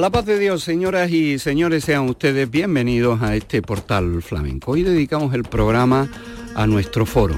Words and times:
La 0.00 0.08
paz 0.08 0.24
de 0.24 0.38
Dios, 0.38 0.62
señoras 0.64 1.10
y 1.10 1.38
señores, 1.38 1.84
sean 1.84 2.08
ustedes 2.08 2.50
bienvenidos 2.50 3.20
a 3.20 3.36
este 3.36 3.60
portal 3.60 4.22
flamenco. 4.22 4.72
Hoy 4.72 4.82
dedicamos 4.82 5.34
el 5.34 5.42
programa 5.42 6.08
a 6.54 6.66
nuestro 6.66 7.04
foro, 7.04 7.36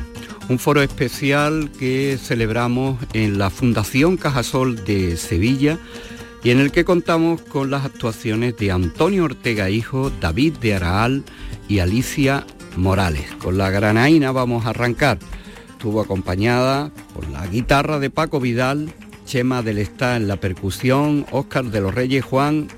un 0.48 0.61
foro 0.61 0.80
especial 0.80 1.73
que 1.77 2.16
celebramos 2.23 3.01
en 3.15 3.37
la 3.37 3.51
Fundación 3.51 4.16
Cajasol 4.16 4.85
de 4.85 5.16
Sevilla 5.16 5.77
y 6.45 6.51
en 6.51 6.61
el 6.61 6.71
que 6.71 6.85
contamos 6.85 7.43
con 7.43 7.69
las 7.69 7.85
actuaciones 7.85 8.57
de 8.59 8.71
Antonio 8.71 9.24
Ortega 9.24 9.69
Hijo, 9.69 10.13
David 10.21 10.59
de 10.59 10.74
Araal 10.74 11.24
y 11.69 11.80
Alicia 11.80 12.47
Morales. 12.77 13.27
Con 13.43 13.59
la 13.59 13.71
granaina 13.71 14.30
vamos 14.30 14.66
a 14.66 14.71
arrancar. 14.71 15.19
Estuvo 15.71 16.01
acompañada 16.01 16.93
por 17.13 17.29
la 17.29 17.45
guitarra 17.49 17.99
de 17.99 18.10
Paco 18.10 18.38
Vidal, 18.38 18.95
Chema 19.24 19.62
del 19.62 19.78
Está 19.78 20.16
en 20.16 20.28
la 20.28 20.36
percusión, 20.36 21.26
Óscar 21.30 21.66
de 21.66 21.80
los 21.80 21.95
Reyes 21.95 22.24
Juan 22.24 22.68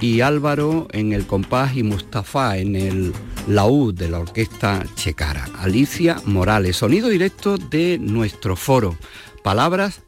y 0.00 0.20
Álvaro 0.20 0.88
en 0.92 1.12
el 1.12 1.26
compás 1.26 1.76
y 1.76 1.82
Mustafa 1.82 2.58
en 2.58 2.76
el 2.76 3.12
laúd 3.48 3.94
de 3.94 4.08
la 4.08 4.20
orquesta 4.20 4.84
Checara. 4.94 5.48
Alicia 5.58 6.20
Morales, 6.26 6.76
sonido 6.76 7.08
directo 7.08 7.56
de 7.56 7.98
nuestro 7.98 8.56
foro, 8.56 8.96
palabras 9.42 10.02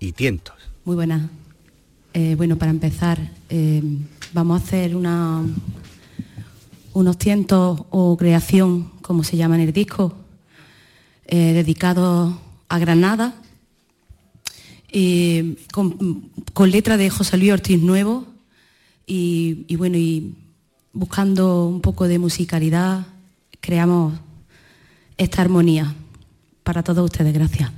y 0.00 0.12
tientos. 0.12 0.54
Muy 0.84 0.96
buenas. 0.96 1.22
Eh, 2.14 2.34
bueno, 2.36 2.56
para 2.56 2.70
empezar, 2.70 3.18
eh, 3.48 3.82
vamos 4.32 4.60
a 4.60 4.64
hacer 4.64 4.96
unos 4.96 5.48
tientos 7.18 7.84
o 7.90 8.16
creación, 8.16 8.90
como 9.00 9.24
se 9.24 9.36
llama 9.36 9.56
en 9.56 9.62
el 9.62 9.72
disco, 9.72 10.14
eh, 11.26 11.52
dedicados 11.52 12.34
a 12.68 12.78
Granada, 12.78 13.34
eh, 14.92 15.56
con, 15.72 16.70
letra 16.70 16.96
de 16.96 17.10
José 17.10 17.36
Luis 17.36 17.52
Ortiz 17.52 17.80
Nuevo 17.80 18.26
y, 19.06 19.64
y, 19.68 19.76
bueno, 19.76 19.96
y 19.96 20.34
buscando 20.92 21.66
un 21.66 21.80
poco 21.80 22.06
de 22.06 22.18
musicalidad, 22.18 23.06
creamos 23.60 24.14
esta 25.16 25.42
armonía. 25.42 25.94
Para 26.62 26.82
todos 26.82 27.04
ustedes, 27.04 27.32
gracias. 27.32 27.72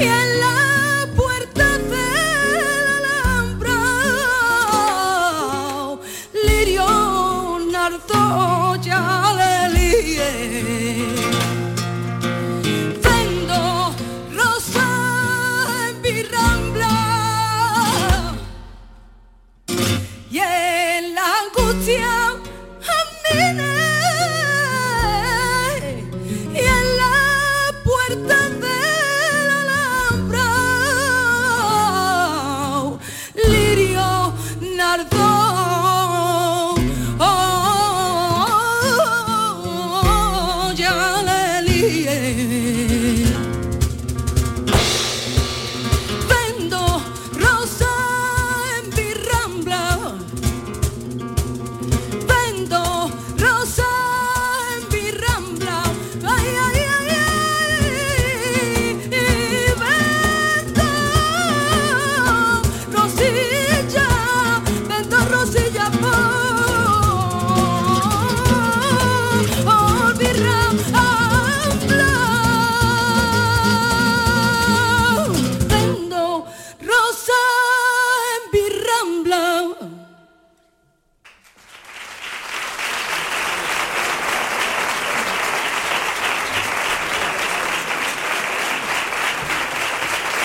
Y 0.00 0.21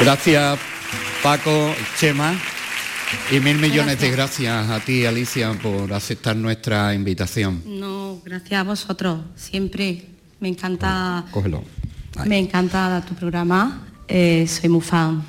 Gracias 0.07 0.57
Paco, 1.21 1.75
Chema 1.99 2.33
y 3.29 3.41
mil 3.41 3.57
millones 3.57 3.99
de 3.99 4.09
gracias 4.09 4.69
a 4.69 4.79
ti 4.79 5.05
Alicia 5.05 5.51
por 5.61 5.91
aceptar 5.91 6.33
nuestra 6.37 6.93
invitación. 6.93 7.61
No, 7.65 8.21
gracias 8.23 8.61
a 8.61 8.63
vosotros. 8.63 9.19
Siempre 9.35 10.05
me 10.39 10.47
encanta, 10.47 11.25
Cógelo. 11.31 11.61
Ahí. 12.15 12.29
me 12.29 12.37
encanta 12.39 13.03
tu 13.05 13.15
programa. 13.15 13.85
Eh, 14.07 14.47
soy 14.47 14.69
muy 14.69 14.79
fan 14.79 15.21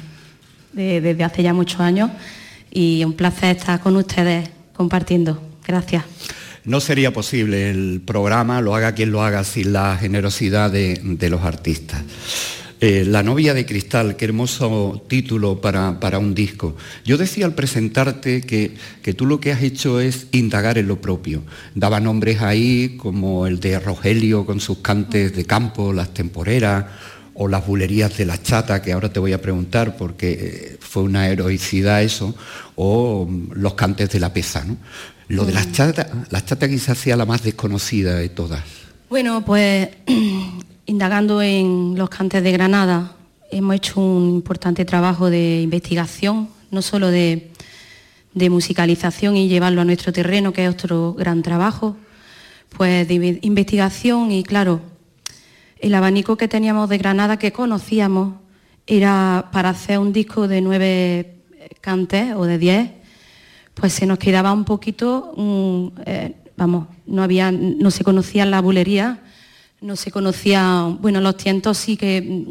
de- 0.73 1.00
desde 1.00 1.25
hace 1.25 1.42
ya 1.42 1.52
muchos 1.52 1.80
años 1.80 2.12
y 2.70 3.02
un 3.02 3.14
placer 3.14 3.56
estar 3.56 3.80
con 3.80 3.97
ustedes 3.97 4.49
compartiendo. 4.76 5.42
Gracias. 5.66 6.04
No 6.62 6.78
sería 6.80 7.12
posible 7.12 7.70
el 7.70 8.00
programa, 8.06 8.61
lo 8.61 8.76
haga 8.76 8.92
quien 8.92 9.11
lo 9.11 9.25
haga, 9.25 9.42
sin 9.42 9.73
la 9.73 9.97
generosidad 9.97 10.70
de, 10.70 11.00
de 11.02 11.30
los 11.30 11.42
artistas. 11.42 12.00
Eh, 12.80 13.04
la 13.04 13.25
novia 13.25 13.54
de 13.54 13.66
cristal, 13.66 14.14
qué 14.16 14.26
hermoso 14.26 15.04
título 15.08 15.61
para, 15.61 15.99
para 15.99 16.20
un 16.20 16.35
disco. 16.35 16.76
Yo 17.04 17.16
decía 17.16 17.44
al 17.44 17.54
presentarte 17.54 18.42
que, 18.42 18.75
que 19.02 19.14
tú 19.14 19.26
lo 19.26 19.40
que 19.40 19.50
has 19.50 19.62
hecho 19.62 19.99
es 19.99 20.28
indagar 20.30 20.78
en 20.78 20.87
lo 20.87 21.00
propio. 21.00 21.42
Daba 21.75 21.99
nombres 21.99 22.40
ahí 22.40 22.97
como 22.97 23.49
el 23.49 23.58
de 23.58 23.80
Rogelio 23.80 24.47
con 24.47 24.61
sus 24.61 24.78
cantes 24.78 25.35
de 25.35 25.44
campo, 25.44 25.92
las 25.92 26.14
temporeras, 26.14 26.85
o 27.40 27.47
las 27.47 27.64
bulerías 27.64 28.16
de 28.16 28.26
la 28.26 28.42
chata, 28.42 28.82
que 28.82 28.92
ahora 28.92 29.12
te 29.12 29.20
voy 29.20 29.32
a 29.32 29.40
preguntar 29.40 29.97
porque 29.97 30.30
eh, 30.40 30.76
fue 30.80 31.04
una 31.04 31.28
heroicidad 31.28 32.02
eso, 32.02 32.35
o 32.75 33.26
mm, 33.28 33.52
los 33.54 33.75
cantes 33.75 34.11
de 34.11 34.18
la 34.18 34.32
peza. 34.32 34.64
¿no? 34.64 34.76
Lo 35.28 35.44
de 35.44 35.52
las 35.52 35.70
chatas, 35.70 36.08
la 36.30 36.44
chata 36.44 36.68
quizás 36.68 36.99
sea 36.99 37.16
la 37.16 37.26
más 37.26 37.44
desconocida 37.44 38.16
de 38.16 38.28
todas. 38.28 38.64
Bueno, 39.08 39.44
pues 39.44 39.88
indagando 40.88 41.42
en 41.42 41.95
los 41.97 42.09
cantes 42.09 42.42
de 42.42 42.50
Granada, 42.50 43.12
hemos 43.50 43.76
hecho 43.76 44.00
un 44.00 44.30
importante 44.30 44.87
trabajo 44.87 45.28
de 45.28 45.61
investigación, 45.61 46.49
no 46.71 46.80
solo 46.80 47.09
de, 47.09 47.50
musicalización 48.35 49.37
y 49.37 49.49
llevarlo 49.49 49.83
a 49.83 49.85
nuestro 49.85 50.12
terreno, 50.12 50.52
que 50.52 50.64
es 50.64 50.71
otro 50.71 51.12
gran 51.12 51.42
trabajo, 51.42 51.97
pues 52.71 53.07
de 53.07 53.14
inve- 53.16 53.38
investigación 53.42 54.30
y 54.30 54.45
claro, 54.45 54.80
el 55.80 55.95
abanico 55.95 56.37
que 56.37 56.49
teníamos 56.49 56.88
de 56.88 56.99
Granada 56.99 57.38
que 57.38 57.52
conocíamos 57.52 58.35
era 58.87 59.50
para 59.52 59.71
hacer 59.71 59.99
un 59.99 60.12
disco 60.12 60.49
de 60.49 60.61
nueve 60.62 61.35
cantes 61.83 62.35
o 62.35 62.45
de 62.45 62.59
diez, 62.59 62.90
pues 63.75 63.92
se 63.92 64.07
nos 64.07 64.18
quedaba 64.18 64.52
un 64.52 64.64
poquito, 64.64 65.35
mm, 65.37 65.87
eh, 66.07 66.35
vamos, 66.57 66.87
no 67.07 67.23
había, 67.23 67.50
no 67.52 67.90
se 67.90 68.04
conocía 68.04 68.47
la 68.47 68.61
bulería, 68.62 69.21
no 69.80 69.97
se 69.97 70.11
conocía, 70.11 70.97
bueno, 71.00 71.20
los 71.20 71.37
tientos 71.37 71.78
sí 71.78 71.97
que, 71.97 72.20
mm, 72.20 72.47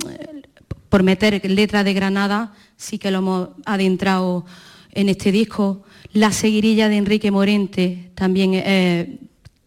por 0.89 1.03
meter 1.03 1.41
letra 1.49 1.83
de 1.83 1.93
Granada, 1.93 2.53
sí 2.77 2.97
que 2.97 3.11
lo 3.11 3.19
hemos 3.19 3.49
adentrado 3.65 4.45
en 4.91 5.09
este 5.09 5.31
disco. 5.31 5.83
La 6.13 6.31
seguirilla 6.31 6.89
de 6.89 6.97
Enrique 6.97 7.31
Morente, 7.31 8.11
también 8.15 8.51
eh, 8.53 9.19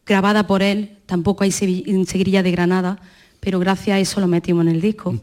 grabada 0.07 0.47
por 0.47 0.63
él, 0.63 0.99
tampoco 1.07 1.45
hay 1.45 1.53
seguirilla 1.53 2.43
de 2.43 2.51
Granada, 2.51 2.99
pero 3.41 3.59
gracias 3.59 3.97
a 3.97 4.01
eso 4.01 4.21
lo 4.21 4.27
metimos 4.27 4.67
en 4.67 4.73
el 4.73 4.81
disco. 4.81 5.19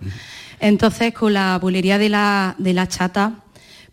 Entonces, 0.60 1.14
con 1.14 1.34
la 1.34 1.58
bulería 1.60 1.98
de 1.98 2.10
la, 2.10 2.56
de 2.58 2.74
la 2.74 2.88
chata, 2.88 3.44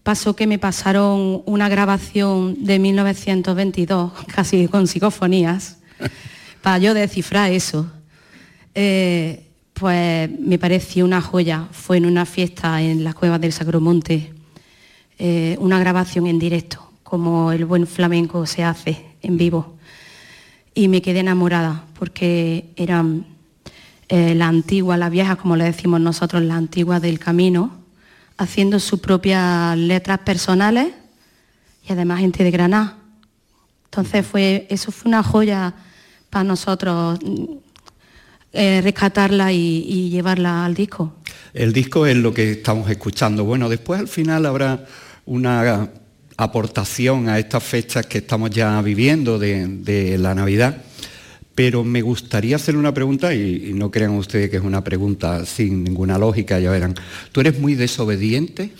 pasó 0.02 0.36
que 0.36 0.46
me 0.46 0.58
pasaron 0.58 1.42
una 1.46 1.68
grabación 1.68 2.64
de 2.64 2.78
1922, 2.78 4.12
casi 4.34 4.68
con 4.68 4.86
psicofonías, 4.86 5.78
para 6.62 6.78
yo 6.78 6.94
descifrar 6.94 7.50
eso. 7.50 7.90
Eh, 8.74 9.46
pues 9.72 10.30
me 10.40 10.58
pareció 10.58 11.04
una 11.04 11.20
joya. 11.20 11.68
Fue 11.72 11.96
en 11.96 12.06
una 12.06 12.26
fiesta 12.26 12.80
en 12.80 13.04
las 13.04 13.14
cuevas 13.14 13.40
del 13.40 13.52
Sacromonte, 13.52 14.32
eh, 15.18 15.56
una 15.60 15.78
grabación 15.78 16.26
en 16.26 16.38
directo, 16.38 16.90
como 17.02 17.52
el 17.52 17.64
buen 17.64 17.86
flamenco 17.86 18.46
se 18.46 18.64
hace 18.64 19.04
en 19.22 19.36
vivo. 19.36 19.76
Y 20.74 20.88
me 20.88 21.02
quedé 21.02 21.20
enamorada 21.20 21.84
porque 21.98 22.72
eran 22.76 23.26
eh, 24.08 24.34
la 24.34 24.48
antigua, 24.48 24.96
las 24.96 25.10
viejas, 25.10 25.36
como 25.36 25.56
le 25.56 25.64
decimos 25.64 26.00
nosotros, 26.00 26.42
la 26.42 26.56
antigua 26.56 27.00
del 27.00 27.18
camino, 27.18 27.72
haciendo 28.36 28.80
sus 28.80 29.00
propias 29.00 29.76
letras 29.78 30.18
personales 30.20 30.88
y 31.88 31.92
además 31.92 32.20
gente 32.20 32.42
de 32.42 32.50
Granada. 32.50 32.96
Entonces 33.84 34.26
fue, 34.26 34.66
eso 34.70 34.90
fue 34.90 35.08
una 35.08 35.22
joya 35.22 35.74
para 36.30 36.44
nosotros 36.44 37.18
eh, 38.54 38.80
rescatarla 38.82 39.52
y, 39.52 40.08
llevarla 40.11 40.64
al 40.64 40.75
disco. 40.75 41.16
El 41.52 41.73
disco 41.73 42.06
es 42.06 42.16
lo 42.16 42.32
que 42.32 42.52
estamos 42.52 42.88
escuchando. 42.90 43.44
Bueno, 43.44 43.68
después 43.68 44.00
al 44.00 44.08
final 44.08 44.46
habrá 44.46 44.87
una 45.26 45.90
aportación 46.37 47.28
a 47.28 47.38
estas 47.38 47.62
fechas 47.62 48.06
que 48.06 48.18
estamos 48.18 48.50
ya 48.50 48.80
viviendo 48.80 49.38
de 49.38 50.16
la 50.18 50.34
Navidad. 50.34 50.82
Pero 51.54 51.84
me 51.84 52.02
gustaría 52.02 52.56
hacer 52.56 52.76
una 52.76 52.92
pregunta, 52.92 53.32
y, 53.32 53.73
no 53.75 53.90
crean 53.90 54.12
ustedes 54.12 54.50
que 54.50 54.56
es 54.56 54.62
una 54.62 54.82
pregunta 54.82 55.46
sin 55.46 55.84
ninguna 55.84 56.18
lógica, 56.18 56.58
ya 56.58 56.70
verán. 56.70 56.94
¿Tú 57.30 57.40
eres 57.40 57.58
muy 57.61 57.75
desobediente? 57.75 58.73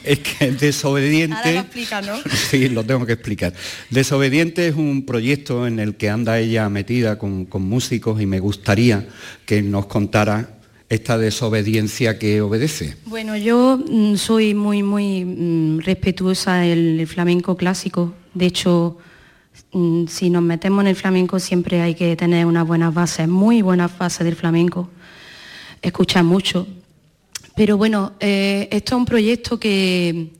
es 0.07 0.21
que 0.21 0.53
desobediente. 0.61 1.37
Ahora 1.37 1.53
lo 1.53 1.61
explica, 1.61 2.03
¿no? 2.03 2.15
sí, 2.51 2.69
lo 2.69 2.85
tengo 2.85 3.05
que 3.07 3.13
explicar. 3.15 3.53
Desobediente 3.91 4.69
es 4.69 4.75
un 4.75 5.05
proyecto 5.05 5.67
en 5.67 5.79
el 5.79 5.97
que 5.97 6.11
anda 6.11 6.39
ella 6.39 6.69
metida 6.69 7.19
con, 7.19 7.49
músicos 7.53 8.21
y 8.21 8.27
me 8.27 8.41
gustaría 8.41 9.07
que 9.45 9.63
nos 9.63 9.87
contara 9.87 10.51
esta 10.89 11.19
desobediencia 11.19 12.19
que 12.19 12.41
obedece. 12.41 12.97
Bueno, 13.07 13.37
yo 13.37 13.79
mm, 13.79 14.17
soy 14.17 14.55
muy, 14.55 14.83
muy 14.83 15.25
mm, 15.25 15.81
respetuosa 15.81 16.59
del 16.59 17.07
flamenco 17.07 17.57
clásico. 17.57 18.15
De 18.35 18.47
hecho, 18.47 18.99
Mm, 19.73 20.07
si 20.07 20.31
nos 20.31 20.43
metemos 20.43 20.83
en 20.83 20.89
el 20.89 20.97
flamenco 20.97 21.39
siempre 21.39 21.83
hay 21.83 21.95
que 21.95 22.17
tener 22.17 22.47
unas 22.47 22.67
buenas 22.67 22.95
bases, 22.95 23.29
muy 23.29 23.63
buenas 23.63 23.97
bases 23.99 24.25
del 24.25 24.37
flamenco, 24.37 24.89
escuchar 25.83 26.25
mucho. 26.25 26.67
Pero 27.57 27.77
bueno, 27.77 28.13
eh, 28.21 28.69
esto 28.71 28.95
es 28.95 28.99
un 28.99 29.07
proyecto 29.07 29.59
que 29.59 30.33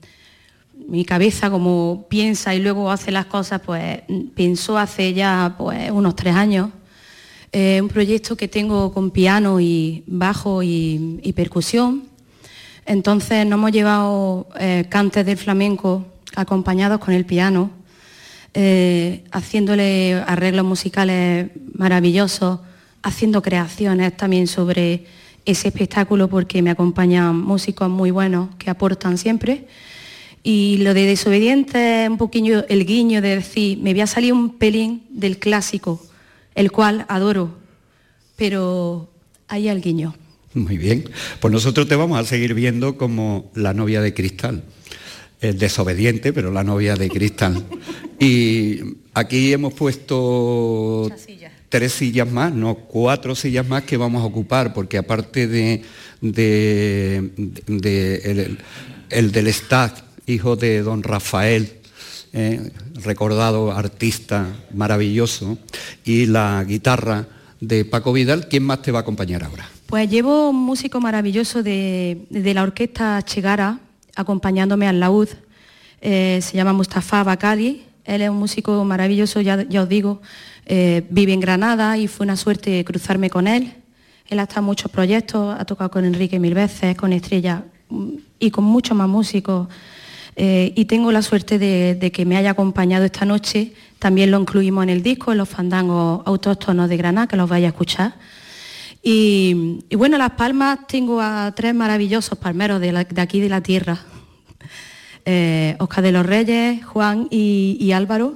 mi 0.87 1.03
cabeza 1.03 1.49
como 1.49 2.05
piensa 2.09 2.55
y 2.55 2.59
luego 2.59 2.89
hace 2.89 3.11
las 3.11 3.25
cosas, 3.25 3.59
pues 3.65 4.01
pensó 4.35 4.77
hace 4.77 5.13
ya 5.13 5.55
pues, 5.57 5.91
unos 5.91 6.15
tres 6.15 6.35
años. 6.35 6.69
Eh, 7.51 7.81
un 7.81 7.89
proyecto 7.89 8.37
que 8.37 8.47
tengo 8.47 8.93
con 8.93 9.11
piano 9.11 9.59
y 9.59 10.03
bajo 10.05 10.61
y, 10.63 11.33
percusión. 11.35 12.03
Entonces 12.85 13.45
nos 13.45 13.57
hemos 13.57 13.71
llevado 13.71 14.47
eh, 14.59 14.85
cantes 14.87 15.25
del 15.25 15.37
flamenco 15.37 16.05
acompañados 16.35 16.99
con 16.99 17.13
el 17.13 17.25
piano 17.25 17.71
eh, 18.53 19.23
haciéndole 19.31 20.15
arreglos 20.25 20.65
musicales 20.65 21.51
maravillosos, 21.73 22.59
haciendo 23.03 23.41
creaciones 23.41 24.17
también 24.17 24.47
sobre 24.47 25.05
ese 25.47 25.69
espectáculo 25.69 26.27
porque 26.27 26.61
me 26.61 26.69
acompañan 26.69 27.39
músicos 27.39 27.89
muy 27.89 28.11
buenos 28.11 28.53
que 28.57 28.69
aportan 28.69 29.17
siempre. 29.17 29.65
Y 30.43 30.77
lo 30.77 30.93
de 30.93 31.05
desobediente 31.05 32.03
es 32.03 32.09
un 32.09 32.17
poquillo 32.17 32.67
el 32.67 32.85
guiño 32.85 33.21
de 33.21 33.37
decir, 33.37 33.79
me 33.79 33.93
voy 33.93 34.01
a 34.01 34.07
salir 34.07 34.33
un 34.33 34.57
pelín 34.57 35.03
del 35.09 35.39
clásico, 35.39 35.99
el 36.53 36.71
cual 36.71 37.05
adoro, 37.09 37.57
pero 38.35 39.09
hay 39.47 39.67
el 39.69 39.81
guiño. 39.81 40.15
Muy 40.53 40.77
bien, 40.77 41.09
pues 41.39 41.51
nosotros 41.51 41.87
te 41.87 41.95
vamos 41.95 42.19
a 42.19 42.23
seguir 42.23 42.53
viendo 42.53 42.97
como 42.97 43.51
la 43.55 43.73
novia 43.73 44.01
de 44.01 44.13
cristal 44.13 44.63
el 45.41 45.57
desobediente, 45.57 46.33
pero 46.33 46.51
la 46.51 46.63
novia 46.63 46.95
de 46.95 47.09
Cristal. 47.09 47.63
y 48.19 48.79
aquí 49.13 49.53
hemos 49.53 49.73
puesto 49.73 51.09
tres 51.69 51.93
sillas 51.93 52.31
más, 52.31 52.53
no, 52.53 52.75
cuatro 52.75 53.35
sillas 53.35 53.67
más 53.67 53.83
que 53.83 53.97
vamos 53.97 54.21
a 54.21 54.25
ocupar, 54.25 54.73
porque 54.73 54.97
aparte 54.97 55.47
de, 55.47 55.83
el, 59.09 59.31
del 59.31 59.53
Stack, 59.53 60.03
hijo 60.25 60.55
de 60.55 60.81
don 60.81 61.03
Rafael, 61.03 61.73
eh, 62.33 62.71
recordado 63.03 63.71
artista 63.71 64.47
maravilloso, 64.73 65.57
y 66.03 66.25
la 66.25 66.63
guitarra 66.67 67.27
de 67.59 67.85
Paco 67.85 68.13
Vidal, 68.13 68.47
¿quién 68.47 68.63
más 68.63 68.81
te 68.81 68.91
va 68.91 68.99
a 68.99 69.01
acompañar 69.01 69.43
ahora? 69.43 69.69
Pues 69.87 70.09
llevo 70.09 70.49
un 70.49 70.57
músico 70.57 70.99
maravilloso 70.99 71.63
de, 71.63 72.25
de 72.29 72.53
la 72.53 72.63
orquesta 72.63 73.21
Chegara, 73.23 73.79
acompañándome 74.15 74.87
al 74.87 74.99
laúd. 74.99 75.29
Eh, 76.01 76.39
se 76.43 76.55
llama 76.55 76.73
Mustafa 76.73 77.23
Bakali, 77.23 77.83
él 78.07 78.21
es 78.21 78.29
un 78.29 78.37
músico 78.37 78.83
maravilloso, 78.85 79.41
ya, 79.41 79.65
os 79.81 79.89
digo, 79.89 80.21
eh, 80.65 81.05
vive 81.09 81.33
en 81.33 81.41
Granada 81.41 81.97
y 81.97 82.07
fue 82.07 82.25
una 82.25 82.37
suerte 82.37 82.83
cruzarme 82.85 83.29
con 83.29 83.47
él. 83.47 83.73
Él 84.29 84.39
ha 84.39 84.43
estado 84.43 84.61
en 84.61 84.65
muchos 84.65 84.89
proyectos, 84.89 85.55
ha 85.59 85.65
tocado 85.65 85.91
con 85.91 86.05
Enrique 86.05 86.39
mil 86.39 86.53
veces, 86.53 86.95
con 86.95 87.11
Estrella 87.11 87.65
mm, 87.89 88.09
y 88.39 88.49
con 88.49 88.63
muchos 88.63 88.97
más 88.97 89.09
músicos. 89.09 89.67
Eh, 90.37 90.71
y 90.75 90.85
tengo 90.85 91.11
la 91.11 91.21
suerte 91.21 91.59
de, 91.59 92.11
que 92.11 92.25
me 92.25 92.37
haya 92.37 92.51
acompañado 92.51 93.03
esta 93.03 93.25
noche. 93.25 93.73
También 93.99 94.31
lo 94.31 94.39
incluimos 94.39 94.83
en 94.83 94.89
el 94.89 95.03
disco, 95.03 95.33
en 95.33 95.39
los 95.39 95.49
fandangos 95.49 96.21
autóctonos 96.25 96.87
de 96.87 96.95
Granada, 96.95 97.27
que 97.27 97.35
los 97.35 97.49
vaya 97.49 97.67
a 97.67 97.69
escuchar. 97.69 98.13
Y, 99.03 99.83
bueno, 99.97 100.17
Las 100.17 100.31
Palmas 100.31 100.79
tengo 100.87 101.19
a 101.21 101.53
tres 101.55 101.73
maravillosos 101.73 102.37
palmeros 102.37 102.79
de, 102.79 103.05
aquí 103.17 103.41
de 103.41 103.49
la 103.49 103.61
tierra. 103.61 103.99
Eh, 105.29 105.75
Oscar 105.79 106.05
de 106.05 106.13
los 106.13 106.25
Reyes, 106.25 106.85
Juan 106.85 107.27
y, 107.29 107.91
Álvaro, 107.91 108.35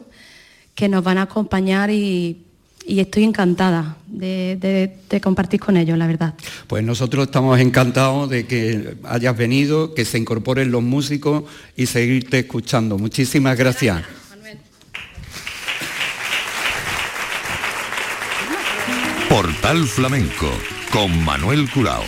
que 0.75 0.89
nos 0.89 1.01
van 1.01 1.19
a 1.19 1.21
acompañar 1.21 1.89
y, 1.89 2.43
estoy 2.85 3.23
encantada 3.23 3.95
de, 4.07 4.91
compartir 5.23 5.61
con 5.61 5.77
ellos, 5.77 5.97
la 5.97 6.05
verdad. 6.05 6.33
Pues 6.67 6.83
nosotros 6.83 7.27
estamos 7.27 7.57
encantados 7.61 8.29
de 8.29 8.45
que 8.45 8.97
hayas 9.05 9.37
venido, 9.37 9.93
que 9.93 10.03
se 10.03 10.17
incorporen 10.17 10.69
los 10.69 10.83
músicos 10.83 11.43
y 11.77 11.85
seguirte 11.85 12.39
escuchando. 12.39 12.97
Muchísimas 12.97 13.57
gracias. 13.57 14.03
Portal 19.29 19.87
Flamenco 19.87 20.51
con 20.91 21.23
Manuel 21.23 21.71
Curao. 21.71 22.03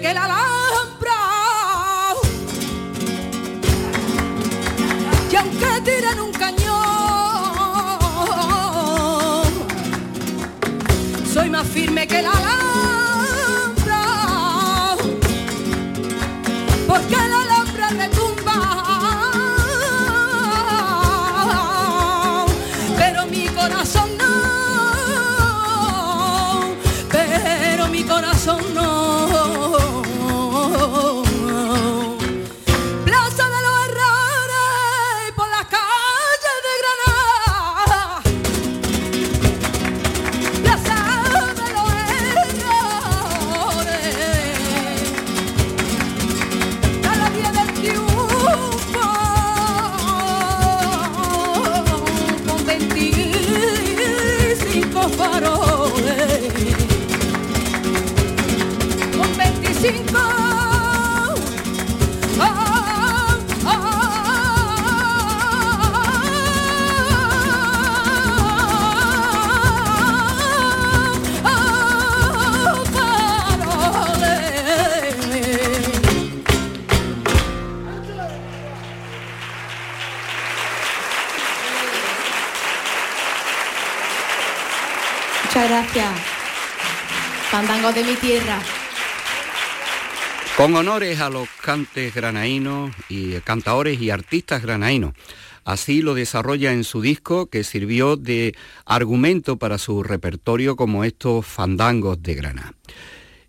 Que 0.00 0.12
la 0.12 0.24
alhambra. 0.24 1.14
Y 5.30 5.36
aunque 5.36 5.80
tiren 5.84 6.20
un 6.20 6.32
cañón, 6.32 6.66
soy 11.32 11.50
más 11.50 11.66
firme 11.66 12.06
que 12.06 12.22
la 12.22 12.30
alhambra. 12.30 12.65
De 87.94 88.02
mi 88.02 88.16
tierra. 88.16 88.58
Con 90.56 90.74
honores 90.74 91.20
a 91.20 91.30
los 91.30 91.48
cantes 91.62 92.12
granaínos 92.12 92.90
y 93.08 93.34
cantaores 93.42 94.02
y 94.02 94.10
artistas 94.10 94.60
granaínos. 94.60 95.14
Así 95.64 96.02
lo 96.02 96.14
desarrolla 96.14 96.72
en 96.72 96.82
su 96.82 97.00
disco 97.00 97.46
que 97.46 97.62
sirvió 97.62 98.16
de 98.16 98.56
argumento 98.86 99.56
para 99.56 99.78
su 99.78 100.02
repertorio 100.02 100.74
como 100.74 101.04
estos 101.04 101.46
fandangos 101.46 102.20
de 102.24 102.34
Granada. 102.34 102.74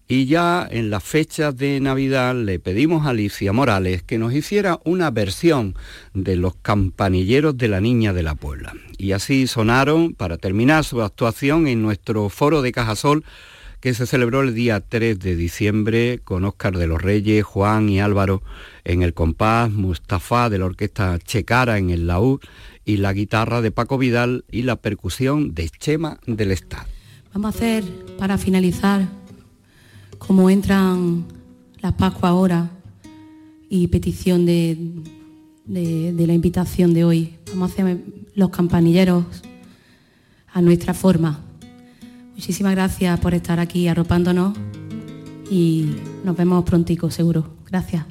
Y 0.07 0.27
ya 0.27 0.67
en 0.69 0.91
las 0.91 1.03
fechas 1.03 1.57
de 1.57 1.79
Navidad 1.79 2.35
le 2.35 2.59
pedimos 2.59 3.07
a 3.07 3.09
Alicia 3.09 3.53
Morales 3.53 4.03
que 4.03 4.19
nos 4.19 4.33
hiciera 4.33 4.79
una 4.85 5.09
versión 5.09 5.75
de 6.13 6.35
los 6.35 6.53
campanilleros 6.55 7.57
de 7.57 7.69
la 7.69 7.81
Niña 7.81 8.13
de 8.13 8.21
la 8.21 8.35
Puebla. 8.35 8.73
Y 8.99 9.13
así 9.13 9.47
sonaron 9.47 10.13
para 10.13 10.37
terminar 10.37 10.83
su 10.83 11.01
actuación 11.01 11.67
en 11.67 11.81
nuestro 11.81 12.29
foro 12.29 12.61
de 12.61 12.71
Cajasol 12.71 13.25
que 13.79 13.93
se 13.93 14.05
celebró 14.07 14.41
el 14.41 14.53
día 14.55 14.79
3 14.81 15.19
de 15.19 15.35
diciembre 15.35 16.19
con 16.23 16.45
Óscar 16.45 16.77
de 16.77 16.87
los 16.87 17.01
Reyes, 17.01 17.43
Juan 17.43 17.89
y 17.89 17.99
Álvaro 17.99 18.41
en 18.83 19.03
el 19.03 19.13
compás, 19.13 19.71
Mustafa 19.71 20.49
de 20.49 20.57
la 20.59 20.65
orquesta 20.65 21.19
Checara 21.19 21.77
en 21.77 21.89
el 21.91 22.07
laúd 22.07 22.39
y 22.85 22.97
la 22.97 23.13
guitarra 23.13 23.61
de 23.61 23.71
Paco 23.71 23.97
Vidal 23.97 24.45
y 24.51 24.63
la 24.63 24.77
percusión 24.77 25.53
de 25.53 25.69
Chema 25.69 26.19
del 26.25 26.51
Estado. 26.51 26.85
Vamos 27.33 27.53
a 27.53 27.57
hacer, 27.57 27.83
para 28.17 28.37
finalizar, 28.37 29.07
como 30.17 30.49
entran 30.49 31.25
las 31.81 31.93
Pascuas 31.93 32.31
ahora 32.31 32.71
y 33.69 33.87
petición 33.87 34.45
de, 34.45 34.75
de- 35.65 36.13
de 36.13 36.27
la 36.27 36.33
invitación 36.33 36.93
de 36.95 37.03
hoy, 37.03 37.35
vamos 37.49 37.69
a 37.69 37.73
hacer 37.73 37.97
los 38.33 38.49
campanilleros 38.49 39.25
a 40.53 40.61
nuestra 40.61 40.93
forma. 40.95 41.43
Muchísimas 42.37 42.73
gracias 42.73 43.19
por 43.19 43.33
estar 43.33 43.59
aquí 43.59 43.87
arropándonos 43.87 44.55
y 45.49 45.95
nos 46.23 46.37
vemos 46.37 46.63
prontico, 46.63 47.09
seguro. 47.09 47.49
Gracias. 47.65 48.05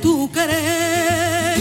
tu 0.00 0.30
querer. 0.32 1.58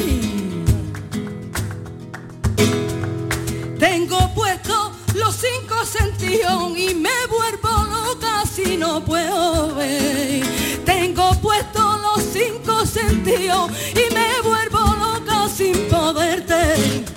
Tengo 3.78 4.34
puesto 4.34 4.92
los 5.16 5.36
cinco 5.36 5.86
sentidos 5.86 6.78
y 6.78 6.96
me 6.96 7.10
vuelvo 7.30 7.70
loca 7.86 8.44
si 8.46 8.78
no 8.78 9.04
puedo 9.04 9.76
ver. 9.76 10.44
Tengo 10.86 11.32
puesto 11.42 11.98
los 11.98 12.24
cinco 12.24 12.86
sentidos 12.86 13.72
y 13.92 14.14
me 14.14 14.42
vuelvo 14.42 14.80
loca 14.96 15.48
sin 15.50 15.76
poderte 15.88 17.09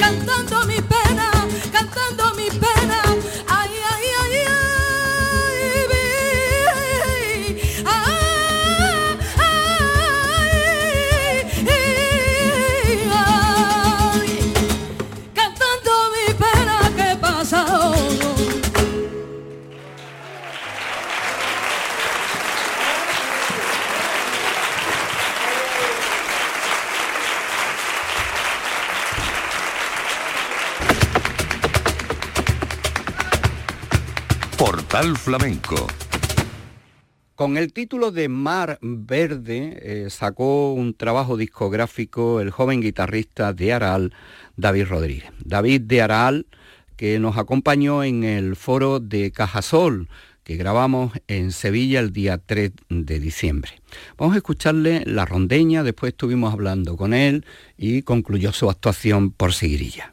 cantando 0.00 0.66
mi 0.66 0.73
Flamenco. 35.24 35.86
Con 37.34 37.56
el 37.56 37.72
título 37.72 38.12
de 38.12 38.28
Mar 38.28 38.78
Verde 38.82 39.78
eh, 39.80 40.10
sacó 40.10 40.74
un 40.74 40.92
trabajo 40.92 41.38
discográfico 41.38 42.42
el 42.42 42.50
joven 42.50 42.82
guitarrista 42.82 43.54
de 43.54 43.72
Aral, 43.72 44.12
David 44.58 44.84
Rodríguez. 44.86 45.32
David 45.42 45.80
de 45.80 46.02
Aral, 46.02 46.46
que 46.98 47.18
nos 47.18 47.38
acompañó 47.38 48.04
en 48.04 48.22
el 48.22 48.54
foro 48.54 49.00
de 49.00 49.30
Cajasol, 49.30 50.10
que 50.42 50.56
grabamos 50.56 51.12
en 51.26 51.52
Sevilla 51.52 52.00
el 52.00 52.12
día 52.12 52.36
3 52.36 52.72
de 52.90 53.18
diciembre. 53.18 53.70
Vamos 54.18 54.34
a 54.34 54.38
escucharle 54.38 55.04
la 55.06 55.24
rondeña, 55.24 55.82
después 55.82 56.12
estuvimos 56.12 56.52
hablando 56.52 56.98
con 56.98 57.14
él 57.14 57.46
y 57.78 58.02
concluyó 58.02 58.52
su 58.52 58.68
actuación 58.68 59.30
por 59.30 59.54
Seguirilla. 59.54 60.12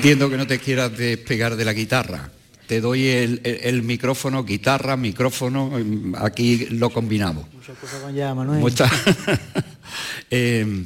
Entiendo 0.00 0.30
que 0.30 0.38
no 0.38 0.46
te 0.46 0.58
quieras 0.58 0.96
despegar 0.96 1.56
de 1.56 1.64
la 1.66 1.74
guitarra. 1.74 2.30
Te 2.66 2.80
doy 2.80 3.06
el, 3.06 3.82
micrófono, 3.82 4.44
guitarra, 4.44 4.96
micrófono, 4.96 5.72
aquí 6.16 6.68
lo 6.70 6.88
combinamos. 6.88 7.44
Muchas 7.52 7.76
cosas 7.76 8.02
van 8.02 8.14
ya, 8.14 8.34
Manuel. 8.34 8.64
Eh, 10.30 10.84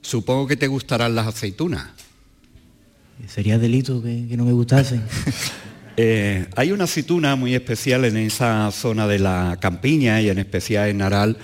supongo 0.00 0.46
que 0.46 0.56
te 0.56 0.66
gustarán 0.66 1.14
las 1.14 1.26
aceitunas. 1.26 1.88
Sería 3.26 3.58
delito 3.58 4.02
que, 4.02 4.34
no 4.34 4.46
me 4.46 4.52
gustasen. 4.52 5.02
Eh, 5.96 6.48
hay 6.56 6.72
una 6.72 6.84
aceituna 6.84 7.36
muy 7.36 7.54
especial 7.54 8.04
en 8.04 8.16
esa 8.16 8.68
zona 8.72 9.06
de 9.06 9.20
la 9.20 9.58
campiña 9.60 10.20
y 10.20 10.28
en 10.28 10.40
especial 10.40 10.88
en 10.88 11.02
Aral, 11.02 11.36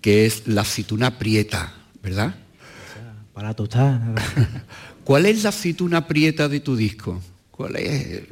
que 0.00 0.24
es 0.24 0.46
la 0.46 0.62
aceituna 0.62 1.18
prieta, 1.18 1.74
¿verdad? 2.02 2.34
para 3.38 3.54
tostar. 3.54 4.00
¿Cuál 5.08 5.24
es 5.24 5.42
la 5.42 5.48
aceituna 5.48 6.06
prieta 6.06 6.50
de 6.50 6.60
tu 6.60 6.76
disco? 6.76 7.18
¿Cuál 7.50 7.76
es 7.76 8.24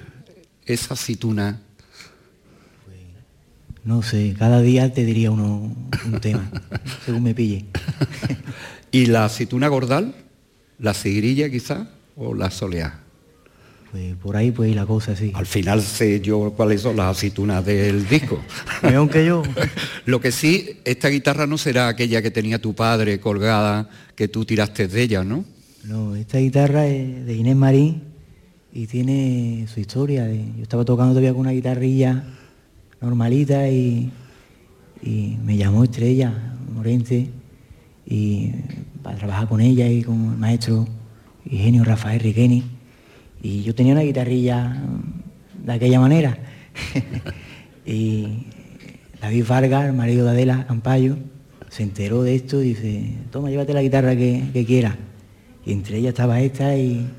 esa 0.67 0.93
aceituna? 0.93 1.63
No 3.83 4.03
sé, 4.03 4.35
cada 4.39 4.61
día 4.61 4.93
te 4.93 5.07
diría 5.07 5.31
uno 5.31 5.75
un 6.05 6.21
tema, 6.21 6.51
según 7.07 7.23
me 7.23 7.35
pille. 7.35 7.65
¿Y 8.93 9.07
la 9.07 9.25
aceituna 9.25 9.69
gordal? 9.69 10.17
¿La 10.79 10.93
cigrilla 10.93 11.49
quizá? 11.49 11.89
¿O 12.15 12.35
la 12.35 12.51
soleá? 12.51 13.01
Pues 13.91 14.15
por 14.17 14.37
ahí 14.37 14.51
pues 14.51 14.77
la 14.77 14.85
cosa, 14.85 15.17
sí. 15.17 15.33
Al 15.35 15.47
final 15.47 15.81
sé 15.81 16.21
yo 16.21 16.53
cuáles 16.55 16.83
son 16.83 16.99
las 16.99 17.17
aceitunas 17.17 17.65
del 17.65 18.07
disco. 18.07 18.45
Mejor 18.83 19.09
que 19.09 19.25
yo. 19.25 19.43
Lo 20.05 20.21
que 20.21 20.31
sí, 20.31 20.79
esta 20.85 21.09
guitarra 21.09 21.47
no 21.47 21.57
será 21.57 21.89
aquella 21.89 22.21
que 22.21 22.31
tenía 22.31 22.61
tu 22.61 22.75
padre 22.75 23.19
colgada, 23.19 23.89
que 24.15 24.29
tú 24.29 24.45
tiraste 24.45 24.89
de 24.89 25.03
ella, 25.03 25.25
¿no? 25.25 25.56
No, 25.87 26.17
esta 26.17 26.39
guitarra 26.39 26.89
es 26.89 27.27
de 27.27 27.35
Inés 27.35 27.55
Marín 27.55 28.03
y 28.73 28.89
tiene 28.89 29.67
su 29.73 29.79
historia. 29.79 30.27
yo 30.29 30.63
estaba 30.63 30.85
tocando 30.85 31.13
todavía 31.13 31.31
con 31.31 31.43
una 31.43 31.53
guitarrilla 31.53 32.25
normalita 33.01 33.69
y, 33.69 34.11
me 35.01 35.57
llamó 35.57 35.85
Estrella 35.85 36.57
Morente 36.75 37.31
y 38.05 38.51
para 39.01 39.17
trabajar 39.17 39.47
con 39.47 39.61
ella 39.61 39.87
y 39.87 40.03
con 40.03 40.33
el 40.33 40.39
maestro 40.39 40.89
Eugenio 41.49 41.85
Rafael 41.85 42.19
Riqueni. 42.19 42.65
Y 43.41 43.63
yo 43.63 43.73
tenía 43.73 43.93
una 43.93 44.03
guitarrilla 44.03 44.83
de 45.65 45.73
aquella 45.73 46.01
manera. 46.01 46.37
y 47.87 48.47
David 49.21 49.45
Vargas, 49.47 49.87
el 49.87 49.93
marido 49.93 50.25
de 50.25 50.33
Adela 50.33 50.67
Campayo, 50.67 51.17
se 51.69 51.85
enteró 51.85 52.25
de 52.25 52.35
esto 52.35 52.61
y 52.61 52.71
dice, 52.71 53.15
toma, 53.31 53.51
llévate 53.51 53.73
la 53.73 53.83
guitarra 53.83 54.17
que, 54.17 54.43
que 54.53 54.65
quieras. 54.65 54.97
Y 55.67 55.73
entre 55.73 55.99
ellas 55.99 56.11
estaba 56.11 56.41
esta 56.41 56.77
y, 56.77 57.11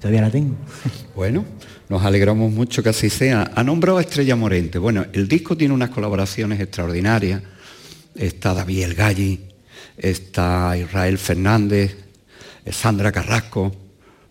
todavía 0.00 0.22
la 0.22 0.30
tengo. 0.30 0.56
Bueno, 1.14 1.44
nos 1.88 2.04
alegramos 2.04 2.52
mucho 2.52 2.82
que 2.82 2.88
así 2.88 3.10
sea. 3.10 3.50
Ha 3.54 3.64
nombrado 3.64 3.98
a 3.98 4.00
Estrella 4.00 4.36
Morente. 4.36 4.78
Bueno, 4.78 5.04
el 5.12 5.28
disco 5.28 5.56
tiene 5.56 5.74
unas 5.74 5.90
colaboraciones 5.90 6.60
extraordinarias. 6.60 7.42
Está 8.14 8.54
David 8.54 8.84
El 8.84 8.94
Galli, 8.94 9.40
está 9.96 10.76
Israel 10.78 11.18
Fernández, 11.18 11.96
Sandra 12.70 13.12
Carrasco, 13.12 13.74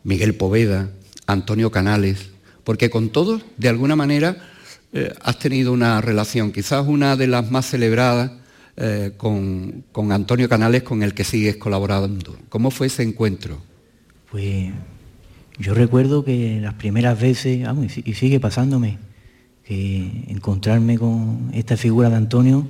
Miguel 0.04 0.36
Poveda, 0.36 0.90
Antonio 1.26 1.72
Canales, 1.72 2.30
porque 2.64 2.90
con 2.90 3.10
todos, 3.10 3.44
de 3.58 3.70
alguna 3.70 3.96
manera, 3.96 4.38
eh, 4.94 5.14
has 5.22 5.38
tenido 5.40 5.74
una 5.74 6.02
relación, 6.02 6.52
quizás 6.52 6.88
una 6.88 7.16
de 7.16 7.28
las 7.28 7.52
más 7.52 7.70
celebradas 7.70 8.32
eh, 8.80 9.14
con, 9.18 9.86
Antonio 10.12 10.48
Canales 10.48 10.84
con 10.84 11.02
el 11.02 11.16
que 11.16 11.24
sigues 11.24 11.58
colaborando. 11.58 12.38
¿Cómo 12.48 12.70
fue 12.70 12.86
ese 12.86 13.02
encuentro? 13.02 13.60
Pues 14.30 14.70
yo 15.58 15.74
recuerdo 15.74 16.24
que 16.24 16.60
las 16.62 16.76
primeras 16.76 17.20
veces, 17.20 17.68
y 18.06 18.14
sigue 18.14 18.40
pasándome, 18.40 19.00
que 19.64 20.26
encontrarme 20.28 21.00
con 21.00 21.50
esta 21.54 21.76
figura 21.76 22.12
de 22.12 22.18
Antonio, 22.18 22.68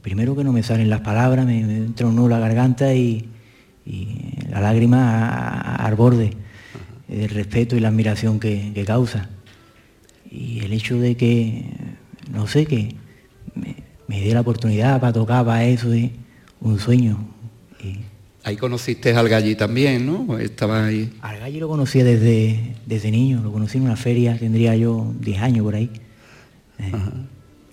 primero 0.00 0.34
que 0.34 0.42
no 0.42 0.54
me 0.54 0.62
salen 0.62 0.88
las 0.88 1.02
palabras, 1.02 1.44
me, 1.44 1.60
entra 1.60 2.06
un 2.06 2.16
nudo 2.16 2.30
la 2.30 2.38
garganta 2.38 2.94
y, 2.94 3.28
la 4.48 4.60
lágrima 4.60 5.74
al 5.76 5.96
borde, 5.96 6.30
el 7.08 7.28
respeto 7.28 7.76
y 7.76 7.80
la 7.80 7.88
admiración 7.88 8.40
que, 8.40 8.72
que, 8.74 8.84
causa. 8.86 9.28
Y 10.30 10.60
el 10.60 10.72
hecho 10.72 10.98
de 10.98 11.16
que, 11.16 11.66
no 12.32 12.46
sé, 12.46 12.64
que 12.64 12.94
me 13.54 13.89
di 14.18 14.32
la 14.32 14.40
oportunidad 14.40 15.00
para 15.00 15.12
tocar 15.12 15.44
para 15.44 15.64
eso, 15.64 15.94
y 15.94 16.12
un 16.60 16.80
sueño. 16.80 17.28
Ahí 18.42 18.56
conociste 18.56 19.14
al 19.14 19.28
Galli 19.28 19.54
también, 19.54 20.06
¿no? 20.06 20.38
Estaba 20.38 20.86
ahí. 20.86 21.12
Al 21.20 21.38
Galli 21.38 21.60
lo 21.60 21.68
conocía 21.68 22.02
desde, 22.02 22.74
desde 22.86 23.10
niño, 23.10 23.42
lo 23.42 23.52
conocí 23.52 23.78
en 23.78 23.84
una 23.84 23.96
feria, 23.96 24.38
tendría 24.38 24.74
yo 24.74 25.14
10 25.20 25.42
años 25.42 25.64
por 25.64 25.74
ahí. 25.74 25.90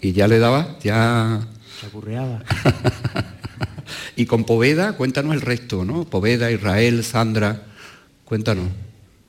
¿Y 0.01 0.11
ya 0.11 0.27
le 0.27 0.39
daba? 0.39 0.77
Ya. 0.83 1.47
Se 1.79 1.87
acurreaba. 1.87 2.43
y 4.15 4.25
con 4.25 4.43
Poveda, 4.43 4.93
cuéntanos 4.93 5.33
el 5.33 5.41
resto, 5.41 5.85
¿no? 5.85 6.03
Poveda, 6.03 6.51
Israel, 6.51 7.03
Sandra, 7.03 7.63
cuéntanos. 8.25 8.67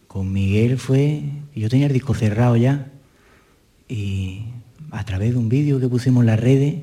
Con 0.09 0.32
Miguel 0.32 0.78
fue, 0.78 1.22
yo 1.54 1.68
tenía 1.68 1.86
el 1.86 1.92
disco 1.92 2.14
cerrado 2.14 2.56
ya 2.56 2.90
y 3.88 4.42
a 4.90 5.04
través 5.04 5.32
de 5.32 5.36
un 5.36 5.48
vídeo 5.48 5.78
que 5.80 5.88
pusimos 5.88 6.22
en 6.22 6.26
las 6.26 6.40
redes, 6.40 6.74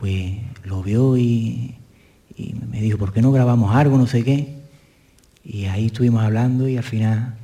pues 0.00 0.36
lo 0.64 0.82
vio 0.82 1.16
y, 1.16 1.74
y 2.36 2.54
me 2.70 2.80
dijo, 2.80 2.98
¿por 2.98 3.12
qué 3.12 3.20
no 3.20 3.32
grabamos 3.32 3.74
algo, 3.74 3.98
no 3.98 4.06
sé 4.06 4.22
qué? 4.22 4.58
Y 5.44 5.64
ahí 5.64 5.86
estuvimos 5.86 6.22
hablando 6.22 6.68
y 6.68 6.76
al 6.76 6.84
final 6.84 7.34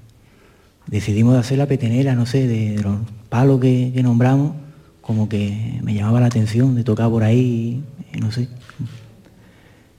decidimos 0.87 1.37
hacer 1.37 1.59
la 1.59 1.67
petenera, 1.67 2.15
no 2.15 2.27
sé, 2.27 2.47
de, 2.47 2.81
los 2.83 2.99
palos 3.29 3.61
que, 3.61 4.01
nombramos, 4.03 4.55
como 5.01 5.29
que 5.29 5.81
me 5.83 5.95
llamaba 5.95 6.21
la 6.21 6.27
atención 6.27 6.75
de 6.75 6.85
tocar 6.85 7.11
por 7.11 7.25
ahí, 7.25 7.83
y, 8.13 8.21
no 8.21 8.31
sé. 8.31 8.49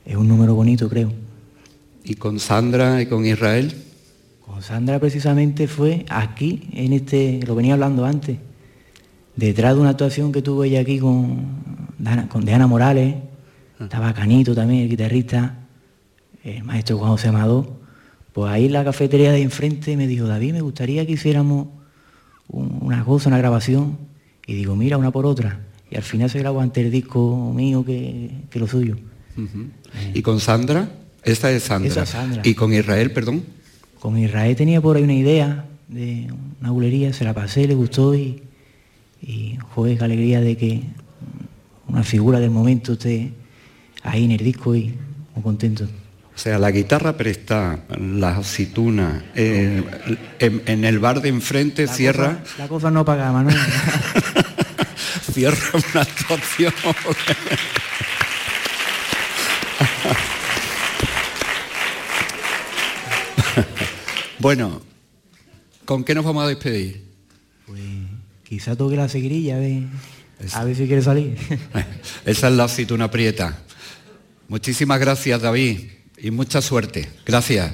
Es 0.05 0.15
un 0.15 0.27
número 0.27 0.53
bonito, 0.53 0.87
creo. 0.87 1.11
¿Y 2.03 2.13
con 2.13 2.39
Sandra 2.39 3.01
y 3.01 3.07
con 3.07 3.25
Israel? 3.25 3.73
Con 4.45 4.61
Sandra 4.61 4.99
precisamente 4.99 5.67
fue 5.67 6.05
aquí, 6.09 6.69
en 6.73 6.93
este, 6.93 7.39
lo 7.45 7.55
venía 7.55 7.73
hablando 7.73 8.05
antes, 8.05 8.37
detrás 9.35 9.73
de 9.73 9.81
una 9.81 9.89
actuación 9.89 10.31
que 10.31 10.43
tuvo 10.43 10.63
ella 10.63 10.81
aquí 10.81 10.99
con, 10.99 11.84
con 12.29 12.45
Diana 12.45 12.67
Morales, 12.67 13.15
estaba 13.79 14.13
Canito 14.13 14.55
también, 14.55 14.83
el 14.83 14.89
guitarrista, 14.89 15.59
el 16.43 16.63
maestro 16.63 16.97
Juan 16.97 17.11
José 17.11 17.29
Amador. 17.29 17.73
Pues 18.33 18.51
ahí 18.51 18.65
en 18.65 18.73
la 18.73 18.83
cafetería 18.83 19.31
de 19.31 19.41
enfrente 19.41 19.95
me 19.97 20.07
dijo, 20.07 20.27
David, 20.27 20.53
me 20.53 20.61
gustaría 20.61 21.05
que 21.05 21.13
hiciéramos 21.13 21.67
una 22.47 23.03
cosa, 23.03 23.29
una 23.29 23.37
grabación. 23.37 23.97
Y 24.45 24.55
digo, 24.55 24.75
mira, 24.75 24.97
una 24.97 25.11
por 25.11 25.25
otra. 25.25 25.61
Y 25.89 25.95
al 25.95 26.03
final 26.03 26.29
se 26.29 26.39
grabó 26.39 26.61
ante 26.61 26.81
el 26.81 26.91
disco 26.91 27.51
mío 27.55 27.85
que, 27.85 28.31
lo 28.53 28.67
suyo. 28.67 28.97
¿Y 30.13 30.21
con 30.21 30.39
Sandra? 30.39 30.89
Esta 31.23 31.51
es 31.51 31.63
Sandra. 31.63 32.05
Sandra. 32.05 32.41
¿Y 32.45 32.53
con 32.53 32.73
Israel, 32.73 33.11
perdón? 33.11 33.43
Con 33.99 34.17
Israel 34.17 34.55
tenía 34.55 34.81
por 34.81 34.97
ahí 34.97 35.03
una 35.03 35.13
idea 35.13 35.65
de 35.87 36.27
una 36.61 36.71
bulería, 36.71 37.13
se 37.13 37.23
la 37.23 37.33
pasé, 37.33 37.67
le 37.67 37.75
gustó 37.75 38.15
y, 38.15 38.43
y 39.21 39.57
joder, 39.69 39.97
qué 39.97 40.03
alegría 40.03 40.41
de 40.41 40.57
que 40.57 40.83
una 41.87 42.03
figura 42.03 42.39
del 42.39 42.51
momento 42.51 42.93
esté 42.93 43.31
ahí 44.03 44.25
en 44.25 44.31
el 44.31 44.43
disco 44.43 44.75
y 44.75 44.93
muy 45.33 45.43
contento. 45.43 45.87
O 46.35 46.37
sea, 46.37 46.59
la 46.59 46.69
guitarra 46.71 47.15
presta, 47.15 47.85
la 47.97 48.35
aceituna, 48.37 49.23
eh, 49.35 49.81
en, 50.39 50.83
el 50.83 50.99
bar 50.99 51.21
de 51.21 51.29
enfrente 51.29 51.87
cierra... 51.87 52.43
la 52.57 52.67
cosa 52.67 52.91
no 52.91 53.05
paga, 53.05 53.31
Manuel. 53.31 53.55
cierra 55.31 55.57
una 55.73 56.01
actuación. 56.01 56.73
bueno, 64.39 64.81
¿con 65.85 66.03
qué 66.03 66.13
nos 66.13 66.25
vamos 66.25 66.43
a 66.43 66.49
despedir? 66.49 67.05
Pues 67.65 67.79
quizá 68.43 68.75
toque 68.75 68.97
la 68.97 69.07
seguirilla, 69.07 69.55
a 69.55 69.59
a 70.53 70.63
ver 70.63 70.75
si 70.75 70.87
quiere 70.87 71.01
salir. 71.01 71.37
Esa 72.25 72.47
es 72.47 72.53
la 72.53 72.65
aceituna 72.65 73.09
prieta. 73.09 73.57
Muchísimas 74.47 74.99
gracias, 74.99 75.41
David, 75.41 75.89
y 76.17 76.31
mucha 76.31 76.61
suerte. 76.61 77.09
Gracias. 77.25 77.71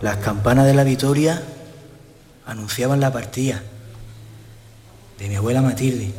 Las 0.00 0.16
campanas 0.16 0.66
de 0.66 0.74
la 0.74 0.82
victoria 0.82 1.40
anunciaban 2.44 2.98
la 2.98 3.12
partida 3.12 3.62
de 5.18 5.28
mi 5.28 5.36
abuela 5.36 5.62
Matilde, 5.62 6.10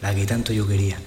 la 0.00 0.14
que 0.14 0.26
tanto 0.26 0.52
yo 0.52 0.66
quería. 0.66 0.98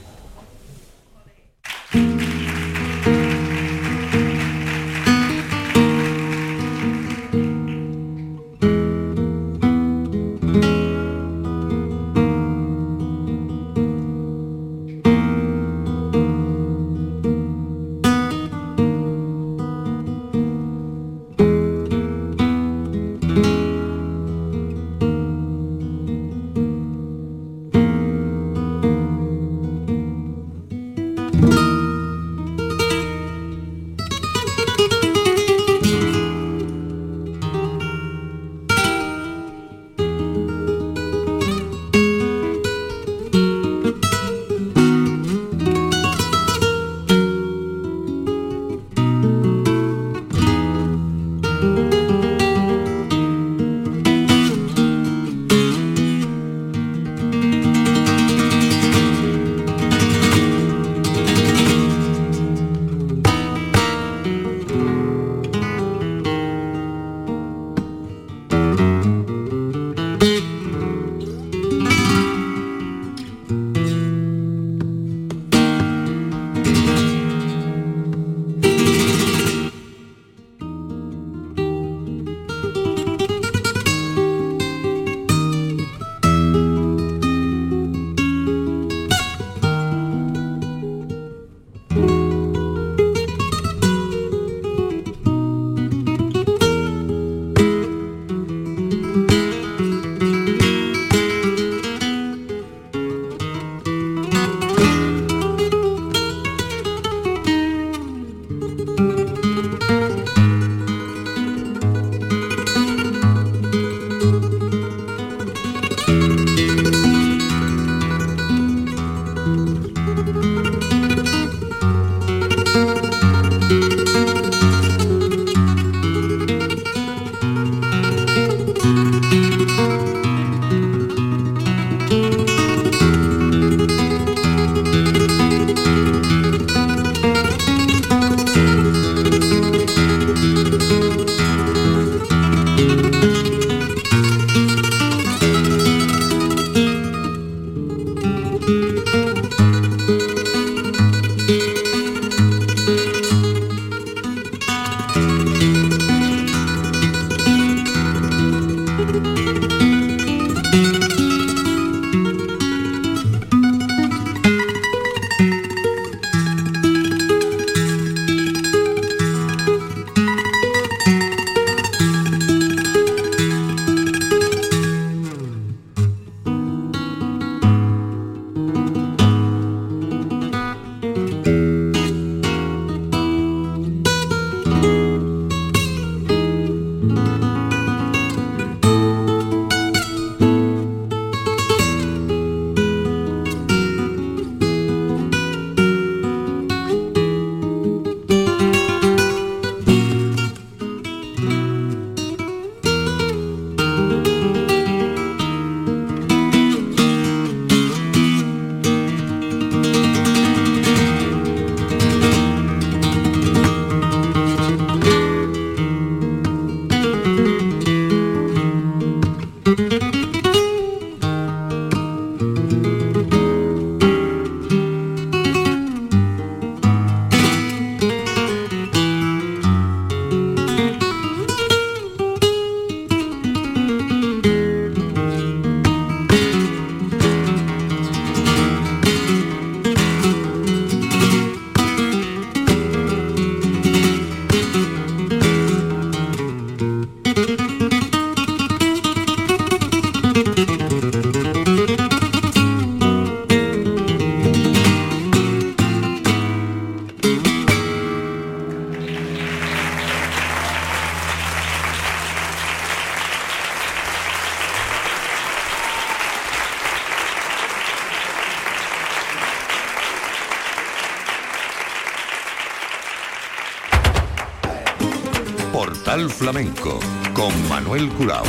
Portal 275.82 276.30
Flamenco 276.30 277.00
con 277.34 277.52
Manuel 277.68 278.08
Curao. 278.10 278.44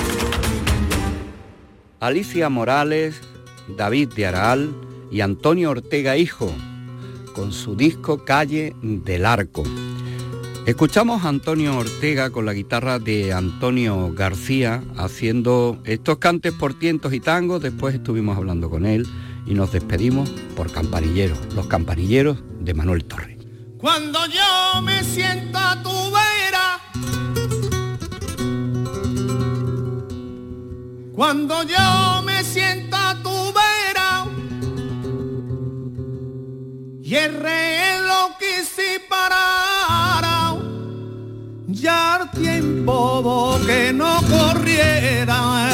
Alicia 1.98 2.50
Morales, 2.50 3.22
David 3.74 4.10
de 4.14 4.26
Aral 4.26 4.74
y 5.10 5.22
Antonio 5.22 5.70
Ortega 5.70 6.18
Hijo, 6.18 6.54
con 7.34 7.54
su 7.54 7.74
disco 7.74 8.26
Calle 8.26 8.76
del 8.82 9.24
Arco. 9.24 9.62
Escuchamos 10.66 11.24
a 11.24 11.30
Antonio 11.30 11.78
Ortega 11.78 12.28
con 12.28 12.44
la 12.44 12.52
guitarra 12.52 12.98
de 12.98 13.32
Antonio 13.32 14.12
García 14.12 14.84
haciendo 14.98 15.80
estos 15.84 16.18
cantes 16.18 16.52
por 16.52 16.78
tientos 16.78 17.14
y 17.14 17.20
tangos, 17.20 17.62
después 17.62 17.94
estuvimos 17.94 18.36
hablando 18.36 18.68
con 18.68 18.84
él 18.84 19.06
y 19.46 19.54
nos 19.54 19.72
despedimos 19.72 20.28
por 20.54 20.70
Campanilleros, 20.70 21.38
los 21.54 21.66
Campanilleros 21.66 22.42
de 22.60 22.74
Manuel 22.74 23.06
Torres. 23.06 23.38
Cuando 23.78 24.18
yo 24.26 24.82
me 24.82 25.02
siento 25.02 25.58
a 25.58 25.82
tu 25.82 25.90
vera, 26.10 26.31
cuando 31.14 31.62
yo 31.62 32.22
me 32.24 32.42
siento 32.42 32.96
a 32.96 33.14
tu 33.22 33.52
vera, 33.52 34.24
y 37.02 37.14
el 37.14 37.34
reloj 37.34 38.38
quise 38.38 39.00
parar, 39.08 40.56
ya 41.68 42.20
el 42.22 42.30
tiempo 42.30 43.58
que 43.66 43.92
no 43.92 44.20
corriera. 44.22 45.71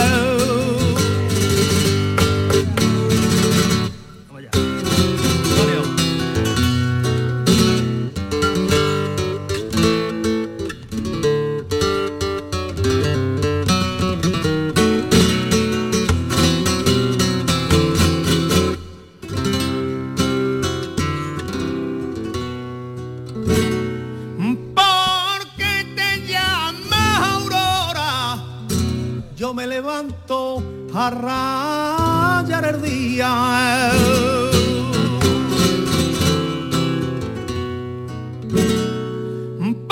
A 31.00 31.10
rayar 31.10 32.64
el 32.64 32.82
día. 32.82 33.30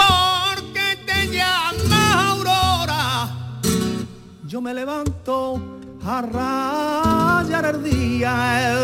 Porque 0.00 0.86
te 1.06 1.28
llamas 1.28 2.16
Aurora, 2.30 3.28
yo 4.48 4.60
me 4.60 4.74
levanto 4.74 5.60
a 6.04 6.22
rayar 6.22 7.66
el 7.66 7.84
día. 7.84 8.74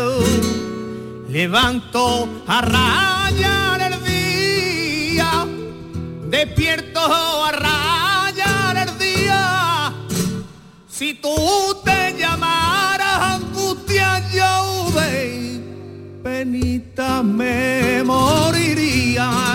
Levanto 1.27 2.29
a 2.47 2.61
rayar 2.61 3.81
el 3.91 4.03
día, 4.03 5.45
despierto 6.29 7.01
a 7.01 7.51
rayar 7.51 8.87
el 8.87 8.97
día. 8.97 9.93
Si 10.87 11.15
tú 11.15 11.35
te 11.83 11.92
me 17.23 18.03
moriría. 18.03 19.52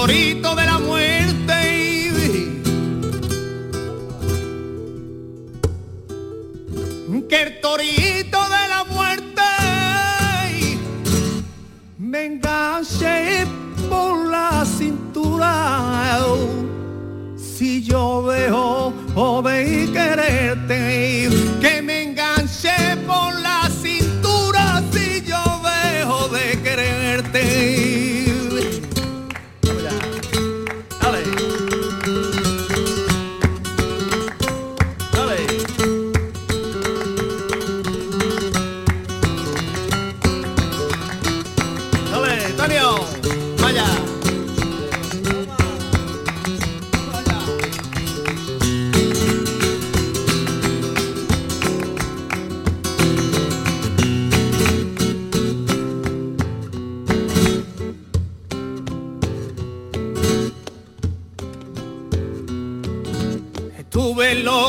Torito 0.00 0.54
de 0.54 0.64
la 0.64 0.78
muerte. 0.78 1.54
Que 7.28 7.42
el 7.42 7.60
torito 7.60 8.38
de 8.56 8.64
la 8.74 8.84
muerte 8.90 9.42
me 11.98 12.24
enganche 12.24 13.44
por 13.90 14.30
la 14.30 14.64
cintura. 14.64 16.24
Si 17.36 17.82
yo 17.82 18.26
dejo 18.30 19.42
de 19.42 19.90
quererte, 19.92 21.07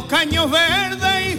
caños 0.09 0.49
verdes. 0.49 1.37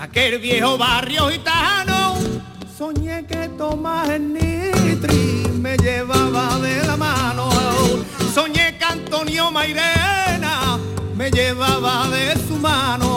Aquel 0.00 0.38
viejo 0.40 0.76
barrio 0.76 1.28
gitano, 1.28 2.16
soñé 2.76 3.24
que 3.26 3.48
Tomás 3.56 4.08
el 4.10 4.32
Nitri 4.32 5.48
me 5.60 5.76
llevaba 5.76 6.58
de 6.58 6.84
la 6.84 6.96
mano. 6.96 7.48
Soñé 8.34 8.76
que 8.76 8.84
Antonio 8.84 9.50
Mairena 9.50 10.78
me 11.14 11.30
llevaba 11.30 12.08
de 12.10 12.34
su 12.46 12.56
mano. 12.56 13.07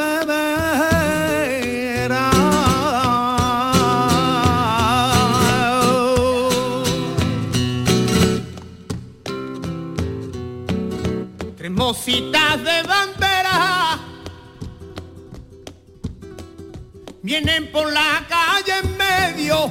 Tres 11.58 11.72
mositas 11.72 12.64
de 12.64 12.84
bandera 12.88 14.00
vienen 17.22 17.70
por 17.74 17.92
la 17.92 18.26
calle 18.30 18.74
en 18.84 18.98
medio. 18.98 19.70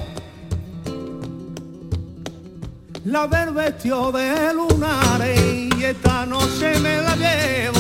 La 3.07 3.27
del 3.27 3.55
vestido 3.55 4.13
de 4.13 4.53
lunares 4.53 5.41
y 5.75 5.85
esta 5.85 6.27
noche 6.27 6.79
me 6.81 7.01
la 7.01 7.17
llevo 7.17 7.80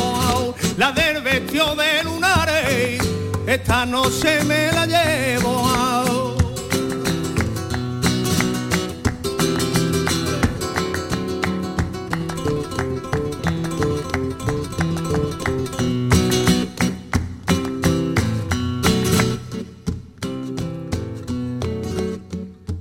la 0.80 0.92
del 0.92 1.20
vestido 1.20 1.76
de 1.76 2.02
lunares, 2.04 2.98
esta 3.46 3.84
noche 3.84 4.42
me 4.44 4.72
la 4.72 4.86
llevo 4.86 5.62
a... 5.66 6.04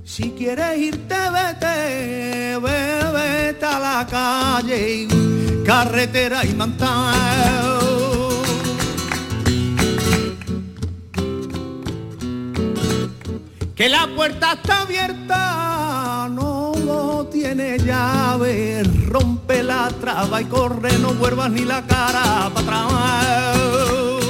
Si 0.04 0.30
quieres 0.38 0.78
irte, 0.78 1.16
vete, 1.36 2.58
vete 2.62 3.66
a 3.66 3.78
la 3.78 4.06
calle, 4.10 5.06
carretera 5.66 6.46
y 6.46 6.54
mantel. 6.54 7.79
Que 13.80 13.88
la 13.88 14.06
puerta 14.14 14.52
está 14.52 14.82
abierta, 14.82 16.28
no 16.30 17.26
tiene 17.32 17.78
llave, 17.78 18.82
rompe 19.06 19.62
la 19.62 19.88
traba 19.98 20.42
y 20.42 20.44
corre, 20.44 20.98
no 20.98 21.14
vuelvas 21.14 21.50
ni 21.50 21.64
la 21.64 21.86
cara 21.86 22.50
para 22.52 22.84
atrás. 22.84 24.20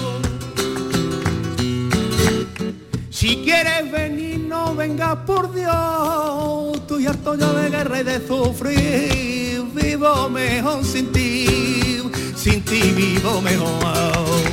Si 3.11 3.39
quieres 3.39 3.91
venir, 3.91 4.39
no 4.39 4.77
vengas 4.77 5.17
por 5.27 5.53
Dios, 5.53 6.77
estoy 6.77 7.07
harto 7.09 7.35
ya 7.35 7.53
de 7.53 7.71
guerra 7.71 8.01
y 8.03 8.05
de 8.05 8.25
sufrir, 8.25 9.65
vivo 9.75 10.29
mejor 10.29 10.85
sin 10.85 11.11
ti, 11.11 12.09
sin 12.37 12.65
ti 12.65 12.93
vivo 12.93 13.41
mejor. 13.41 14.50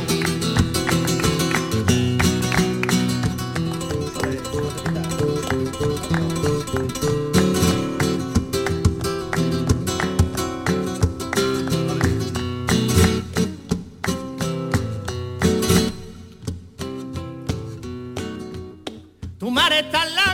Casa. 19.84 20.28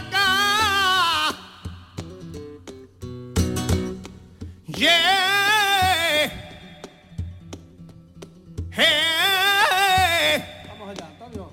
Yeah. 4.68 6.32
Hey. 8.72 10.44
Vamos 10.68 10.90
allá, 10.90 11.08
Antonio. 11.08 11.52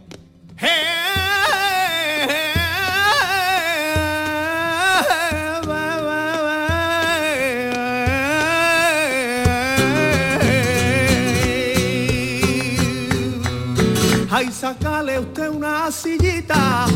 Ay, 14.30 14.52
sacale 14.52 15.18
usted 15.18 15.48
una 15.48 15.90
sillita 15.90 16.86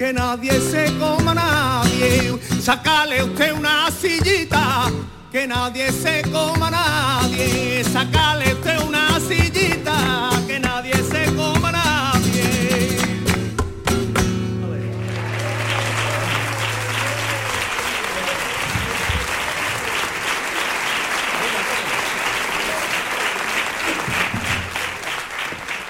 que 0.00 0.14
nadie 0.14 0.58
se 0.62 0.86
coma 0.98 1.34
nadie. 1.34 2.32
Sacale 2.62 3.22
usted 3.22 3.52
una 3.52 3.90
sillita 3.90 4.90
que 5.30 5.46
nadie 5.46 5.92
se 5.92 6.22
coma 6.32 6.70
nadie. 6.70 7.84
Sacale 7.84 8.54
usted 8.54 8.80
una 8.80 9.20
sillita 9.20 10.30
que 10.46 10.58
nadie 10.58 10.94
se 10.94 11.24
coma 11.36 11.70
nadie. 11.70 12.96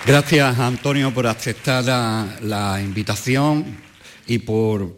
Gracias 0.05 0.59
Antonio 0.59 1.15
por 1.15 1.29
aceptar 1.29 1.85
la 2.43 2.83
invitación 2.83 3.90
y 4.31 4.39
por 4.39 4.97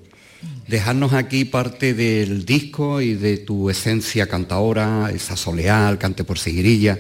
dejarnos 0.69 1.15
aquí 1.15 1.47
parte 1.47 1.95
del 1.95 2.45
disco 2.45 3.01
y 3.01 3.15
de 3.15 3.39
tu 3.39 3.71
esencia 3.71 4.27
cantaora, 4.27 5.11
esa 5.11 5.39
soleal, 5.39 5.99
cante 5.99 6.23
por 6.23 6.39
seguirilla, 6.39 6.99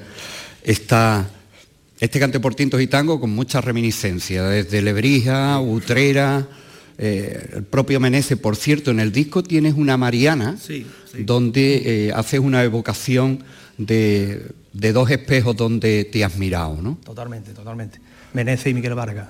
esta, 0.62 1.28
este 2.00 2.18
cante 2.18 2.40
por 2.40 2.54
tintos 2.54 2.80
y 2.80 2.86
tango 2.86 3.20
con 3.20 3.30
muchas 3.30 3.62
reminiscencias, 3.62 4.48
desde 4.48 4.80
Lebrija, 4.80 5.60
Utrera, 5.60 6.48
eh, 6.96 7.50
el 7.56 7.64
propio 7.64 8.00
Menese. 8.00 8.38
Por 8.38 8.56
cierto, 8.56 8.90
en 8.92 9.00
el 9.00 9.12
disco 9.12 9.42
tienes 9.42 9.74
una 9.74 9.98
Mariana 9.98 10.56
Sí, 10.58 10.86
sí. 11.12 11.24
donde 11.24 12.06
eh, 12.06 12.12
haces 12.14 12.40
una 12.40 12.64
evocación 12.64 13.44
de, 13.76 14.52
de 14.72 14.92
dos 14.94 15.10
espejos 15.10 15.54
donde 15.54 16.04
te 16.06 16.24
has 16.24 16.36
mirado, 16.38 16.80
¿no? 16.80 16.98
Totalmente, 17.04 17.52
totalmente. 17.52 17.98
Menezes 18.32 18.68
y 18.68 18.74
Miguel 18.74 18.94
Vargas. 18.94 19.28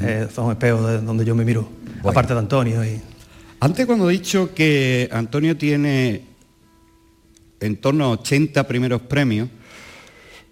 Eh, 0.00 0.28
son 0.34 0.50
espejos 0.50 0.86
de 0.86 1.00
donde 1.00 1.24
yo 1.24 1.34
me 1.34 1.44
miro. 1.44 1.68
Aparte 2.04 2.32
de 2.32 2.38
Antonio. 2.38 2.84
Y... 2.84 3.00
Antes 3.60 3.86
cuando 3.86 4.08
he 4.10 4.12
dicho 4.12 4.54
que 4.54 5.08
Antonio 5.12 5.56
tiene 5.56 6.22
en 7.60 7.76
torno 7.76 8.04
a 8.04 8.10
80 8.10 8.66
primeros 8.66 9.02
premios, 9.02 9.48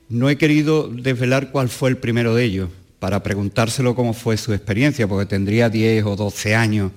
no 0.09 0.29
he 0.29 0.37
querido 0.37 0.89
desvelar 0.89 1.51
cuál 1.51 1.69
fue 1.69 1.91
el 1.91 1.97
primero 1.97 2.35
de 2.35 2.45
ellos, 2.45 2.71
para 2.99 3.23
preguntárselo 3.23 3.95
cómo 3.95 4.15
fue 4.15 4.37
su 4.37 4.53
experiencia, 4.53 5.07
porque 5.07 5.27
tendría 5.27 5.69
10 5.69 6.05
o 6.05 6.17
12 6.17 6.55
años, 6.55 6.93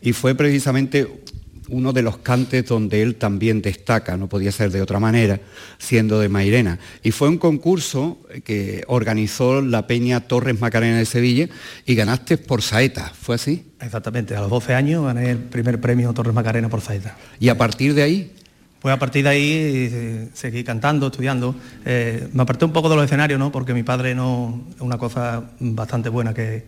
y 0.00 0.12
fue 0.12 0.34
precisamente 0.34 1.22
uno 1.68 1.92
de 1.92 2.02
los 2.02 2.18
cantes 2.18 2.66
donde 2.66 3.02
él 3.02 3.16
también 3.16 3.62
destaca, 3.62 4.16
no 4.16 4.28
podía 4.28 4.52
ser 4.52 4.70
de 4.70 4.82
otra 4.82 4.98
manera, 4.98 5.40
siendo 5.78 6.18
de 6.18 6.28
Mairena. 6.28 6.78
Y 7.02 7.10
fue 7.12 7.28
un 7.28 7.38
concurso 7.38 8.18
que 8.44 8.84
organizó 8.86 9.62
la 9.62 9.86
Peña 9.86 10.20
Torres 10.20 10.60
Macarena 10.60 10.98
de 10.98 11.06
Sevilla 11.06 11.48
y 11.86 11.94
ganaste 11.94 12.38
por 12.38 12.62
saeta, 12.62 13.12
¿fue 13.14 13.36
así? 13.36 13.66
Exactamente, 13.80 14.36
a 14.36 14.40
los 14.40 14.50
12 14.50 14.74
años 14.74 15.04
gané 15.04 15.30
el 15.30 15.38
primer 15.38 15.80
premio 15.80 16.12
Torres 16.12 16.34
Macarena 16.34 16.68
por 16.68 16.80
Zaita. 16.80 17.16
Y 17.40 17.48
a 17.48 17.58
partir 17.58 17.94
de 17.94 18.02
ahí, 18.02 18.32
Pues 18.80 18.92
a 18.92 18.98
partir 18.98 19.22
de 19.22 19.30
ahí 19.30 19.52
eh, 19.52 20.28
seguí 20.34 20.64
cantando, 20.64 21.06
estudiando. 21.06 21.54
Eh, 21.84 22.28
me 22.32 22.42
aparté 22.42 22.64
un 22.64 22.72
poco 22.72 22.88
de 22.88 22.96
los 22.96 23.04
escenarios, 23.04 23.38
¿no? 23.38 23.52
Porque 23.52 23.74
mi 23.74 23.84
padre 23.84 24.12
no 24.12 24.64
es 24.74 24.80
una 24.80 24.98
cosa 24.98 25.50
bastante 25.60 26.08
buena 26.08 26.34
que, 26.34 26.64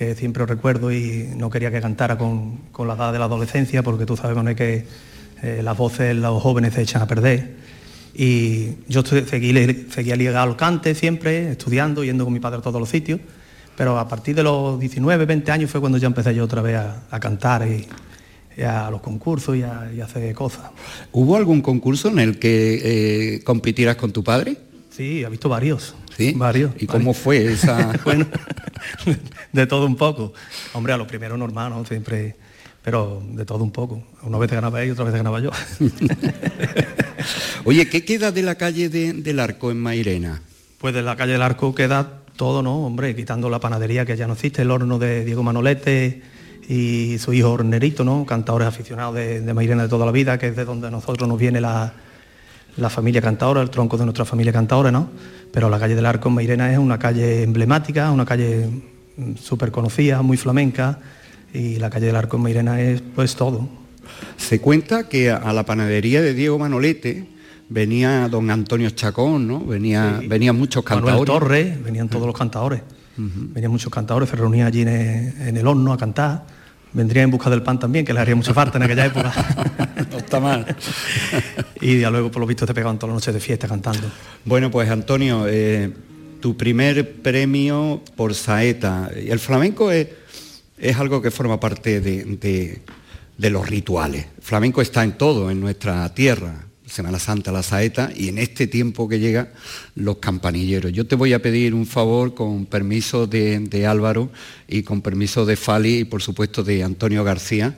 que 0.00 0.14
siempre 0.14 0.46
recuerdo 0.46 0.90
y 0.90 1.28
no 1.36 1.50
quería 1.50 1.70
que 1.70 1.78
cantara 1.78 2.16
con, 2.16 2.56
con 2.72 2.88
la 2.88 2.94
edad 2.94 3.12
de 3.12 3.18
la 3.18 3.26
adolescencia, 3.26 3.82
porque 3.82 4.06
tú 4.06 4.16
sabes 4.16 4.34
bueno, 4.34 4.56
que 4.56 4.86
eh, 5.42 5.60
las 5.62 5.76
voces, 5.76 6.16
los 6.16 6.42
jóvenes 6.42 6.72
se 6.72 6.80
echan 6.80 7.02
a 7.02 7.06
perder. 7.06 7.56
Y 8.14 8.76
yo 8.88 9.02
seguí, 9.04 9.52
seguía 9.90 10.16
ligado 10.16 10.48
al 10.48 10.56
cante 10.56 10.94
siempre, 10.94 11.50
estudiando, 11.50 12.02
yendo 12.02 12.24
con 12.24 12.32
mi 12.32 12.40
padre 12.40 12.60
a 12.60 12.62
todos 12.62 12.80
los 12.80 12.88
sitios. 12.88 13.20
Pero 13.76 13.98
a 13.98 14.08
partir 14.08 14.34
de 14.34 14.42
los 14.42 14.80
19, 14.80 15.26
20 15.26 15.52
años 15.52 15.70
fue 15.70 15.80
cuando 15.80 15.98
ya 15.98 16.06
empecé 16.06 16.34
yo 16.34 16.44
otra 16.44 16.62
vez 16.62 16.78
a, 16.78 17.20
cantar 17.20 17.68
y, 17.68 17.86
a 18.62 18.90
los 18.90 19.02
concursos 19.02 19.54
y 19.54 19.64
a, 19.64 19.90
y 19.94 20.00
a 20.00 20.06
hacer 20.06 20.34
cosas. 20.34 20.70
¿Hubo 21.12 21.36
algún 21.36 21.60
concurso 21.60 22.08
en 22.08 22.20
el 22.20 22.38
que 22.38 23.34
eh, 23.34 23.44
compitieras 23.44 23.96
con 23.96 24.12
tu 24.12 24.24
padre? 24.24 24.56
Sí, 24.90 25.24
ha 25.24 25.28
visto 25.28 25.48
varios. 25.48 25.94
¿Sí? 26.16 26.32
Varios. 26.36 26.72
¿Y 26.78 26.86
cómo 26.86 27.14
fue 27.14 27.52
esa...? 27.52 27.92
bueno, 28.04 28.26
de 29.52 29.66
todo 29.66 29.86
un 29.86 29.96
poco. 29.96 30.32
Hombre, 30.72 30.92
a 30.92 30.96
lo 30.96 31.06
primero 31.06 31.36
normal, 31.36 31.70
¿no? 31.70 31.84
Siempre, 31.84 32.36
pero 32.82 33.22
de 33.32 33.44
todo 33.44 33.62
un 33.62 33.70
poco. 33.70 34.02
Una 34.22 34.38
vez 34.38 34.50
ganaba 34.50 34.82
él 34.82 34.88
y 34.88 34.90
otra 34.92 35.04
vez 35.04 35.14
ganaba 35.14 35.40
yo. 35.40 35.50
Oye, 37.64 37.88
¿qué 37.88 38.04
queda 38.04 38.32
de 38.32 38.42
la 38.42 38.56
calle 38.56 38.88
de- 38.88 39.12
del 39.12 39.40
Arco 39.40 39.70
en 39.70 39.78
Mairena? 39.80 40.42
Pues 40.78 40.94
de 40.94 41.02
la 41.02 41.16
calle 41.16 41.32
del 41.32 41.42
Arco 41.42 41.74
queda 41.74 42.20
todo, 42.36 42.62
¿no? 42.62 42.86
Hombre, 42.86 43.14
quitando 43.14 43.50
la 43.50 43.60
panadería 43.60 44.06
que 44.06 44.16
ya 44.16 44.26
no 44.26 44.32
existe, 44.32 44.62
el 44.62 44.70
horno 44.70 44.98
de 44.98 45.24
Diego 45.24 45.42
Manolete 45.42 46.22
y 46.68 47.18
su 47.18 47.32
hijo 47.32 47.52
Hornerito, 47.52 48.02
¿no? 48.04 48.24
Cantadores 48.24 48.66
aficionados 48.68 49.14
de, 49.14 49.40
de 49.42 49.54
Mairena 49.54 49.82
de 49.82 49.88
toda 49.88 50.06
la 50.06 50.12
vida, 50.12 50.38
que 50.38 50.48
es 50.48 50.56
de 50.56 50.64
donde 50.64 50.90
nosotros 50.90 51.28
nos 51.28 51.38
viene 51.38 51.60
la, 51.60 51.92
la 52.76 52.90
familia 52.90 53.20
cantadora, 53.20 53.60
el 53.62 53.70
tronco 53.70 53.96
de 53.96 54.04
nuestra 54.04 54.24
familia 54.24 54.52
cantadora, 54.52 54.90
¿no? 54.90 55.08
Pero 55.52 55.68
la 55.68 55.78
calle 55.78 55.94
del 55.94 56.06
Arco 56.06 56.28
en 56.28 56.34
Mairena 56.36 56.72
es 56.72 56.78
una 56.78 56.98
calle 56.98 57.42
emblemática, 57.42 58.10
una 58.10 58.24
calle 58.24 58.68
mm, 59.16 59.34
súper 59.36 59.70
conocida, 59.70 60.22
muy 60.22 60.36
flamenca, 60.36 60.98
y 61.52 61.76
la 61.76 61.90
calle 61.90 62.06
del 62.06 62.16
Arco 62.16 62.36
en 62.36 62.42
Mairena 62.44 62.80
es 62.80 63.02
pues 63.14 63.34
todo. 63.34 63.68
Se 64.36 64.60
cuenta 64.60 65.08
que 65.08 65.30
a- 65.30 65.52
la 65.52 65.64
panadería 65.64 66.22
de 66.22 66.32
Diego 66.34 66.58
Manolete 66.58 67.26
venía 67.68 68.28
don 68.28 68.50
Antonio 68.50 68.90
Chacón, 68.90 69.46
¿no? 69.46 69.60
Venía, 69.64 70.18
Sí. 70.20 70.26
Venían 70.28 70.56
muchos 70.56 70.84
Manuel 70.84 71.04
cantadores. 71.04 71.26
Torres, 71.40 71.84
venían 71.84 72.08
todos 72.08 72.26
los 72.26 72.36
cantadores. 72.36 72.82
Venían 73.16 73.70
muchos 73.70 73.92
cantadores, 73.92 74.30
se 74.30 74.36
reunían 74.36 74.66
allí 74.66 74.80
en 74.82 75.56
el 75.56 75.66
horno 75.66 75.92
a 75.92 75.98
cantar. 75.98 76.46
Vendrían 76.92 77.24
en 77.24 77.30
busca 77.30 77.48
del 77.50 77.62
pan 77.62 77.78
también, 77.78 78.04
que 78.04 78.12
les 78.12 78.20
haría 78.20 78.34
mucha 78.34 78.52
falta 78.52 78.78
en 78.78 78.84
aquella 78.84 79.06
época. 79.06 79.32
No 80.10 80.16
está 80.18 80.40
mal. 80.40 80.66
y 81.80 82.00
ya 82.00 82.10
luego, 82.10 82.30
por 82.32 82.40
lo 82.40 82.46
visto, 82.46 82.66
te 82.66 82.74
pegaban 82.74 82.98
todas 82.98 83.14
las 83.14 83.22
noches 83.22 83.34
de 83.34 83.38
fiesta 83.40 83.68
cantando. 83.68 84.10
Bueno, 84.44 84.68
pues 84.70 84.90
Antonio, 84.90 85.44
eh, 85.46 85.92
tu 86.40 86.56
primer 86.56 87.12
premio 87.22 88.02
por 88.16 88.34
saeta. 88.34 89.08
El 89.14 89.38
flamenco 89.38 89.92
es, 89.92 90.08
es 90.78 90.96
algo 90.96 91.22
que 91.22 91.30
forma 91.30 91.60
parte 91.60 92.00
de, 92.00 92.24
de- 92.24 92.82
de 93.38 93.50
los 93.50 93.68
rituales. 93.68 94.26
El 94.38 94.42
flamenco 94.42 94.82
está 94.82 95.04
en 95.04 95.12
todo, 95.16 95.50
en 95.50 95.60
nuestra 95.60 96.12
tierra. 96.12 96.64
Semana 96.90 97.18
Santa, 97.18 97.52
la 97.52 97.62
saeta, 97.62 98.10
y 98.14 98.28
en 98.28 98.38
este 98.38 98.66
tiempo 98.66 99.08
que 99.08 99.20
llega, 99.20 99.52
los 99.94 100.16
campanilleros. 100.16 100.92
Yo 100.92 101.06
te 101.06 101.14
voy 101.14 101.32
a 101.32 101.40
pedir 101.40 101.72
un 101.72 101.86
favor 101.86 102.34
con 102.34 102.66
permiso 102.66 103.26
de, 103.26 103.60
de 103.60 103.86
Álvaro 103.86 104.30
y 104.66 104.82
con 104.82 105.00
permiso 105.00 105.46
de 105.46 105.56
Fali 105.56 105.98
y 105.98 106.04
por 106.04 106.20
supuesto 106.20 106.62
de 106.64 106.82
Antonio 106.82 107.22
García. 107.24 107.76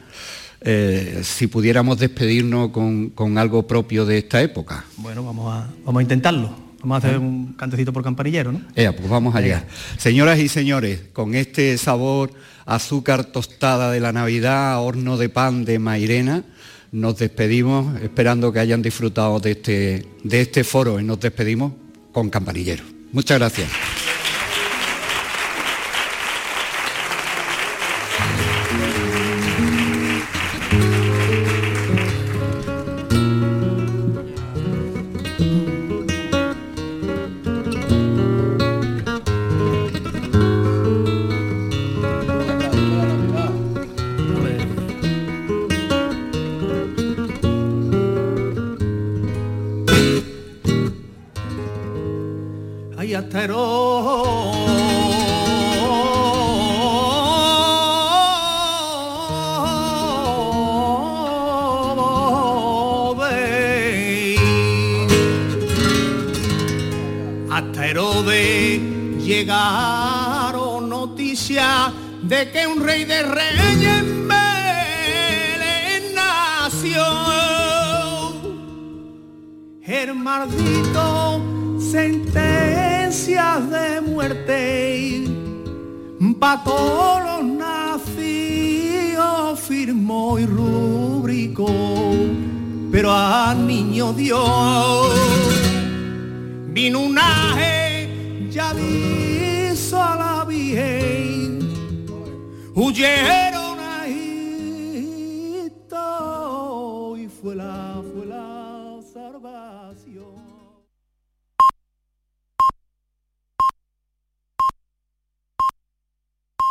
eh, 0.65 1.21
si 1.25 1.49
pudiéramos 1.49 1.99
despedirnos 1.99 2.71
con, 2.71 3.39
algo 3.39 3.67
propio 3.67 4.07
de 4.07 4.19
esta 4.19 4.41
época. 4.41 4.85
Bueno, 4.97 5.25
vamos 5.25 5.53
a, 5.53 5.69
vamos 5.85 6.01
a 6.01 6.03
intentarlo. 6.03 6.73
Vamos 6.81 6.97
a 6.97 7.07
hacer 7.07 7.19
un 7.19 7.53
cantecito 7.53 7.93
por 7.93 8.03
campanillero, 8.03 8.51
¿no? 8.51 8.61
pues 8.75 9.09
vamos 9.09 9.37
allá. 9.37 9.65
Señoras 9.99 10.41
y 10.41 10.49
señores, 10.49 11.01
con 11.13 11.37
este 11.37 11.79
sabor 11.79 12.33
azúcar 12.67 13.25
tostada 13.27 13.93
de 13.93 14.01
la 14.01 14.13
Navidad, 14.13 14.83
horno 14.83 15.17
de 15.17 15.29
pan 15.29 15.65
de 15.65 15.79
Mairena, 15.79 16.45
nos 16.93 17.19
despedimos 17.19 18.01
esperando 18.03 18.53
que 18.53 18.61
hayan 18.61 18.83
disfrutado 18.83 19.41
de 19.41 19.53
este, 19.53 20.07
de 20.23 20.41
este 20.41 20.63
foro 20.63 21.01
y 21.01 21.05
nos 21.05 21.19
despedimos 21.19 21.73
con 22.13 22.29
campanillero. 22.31 22.85
Muchas 23.13 23.39
gracias. 23.39 23.71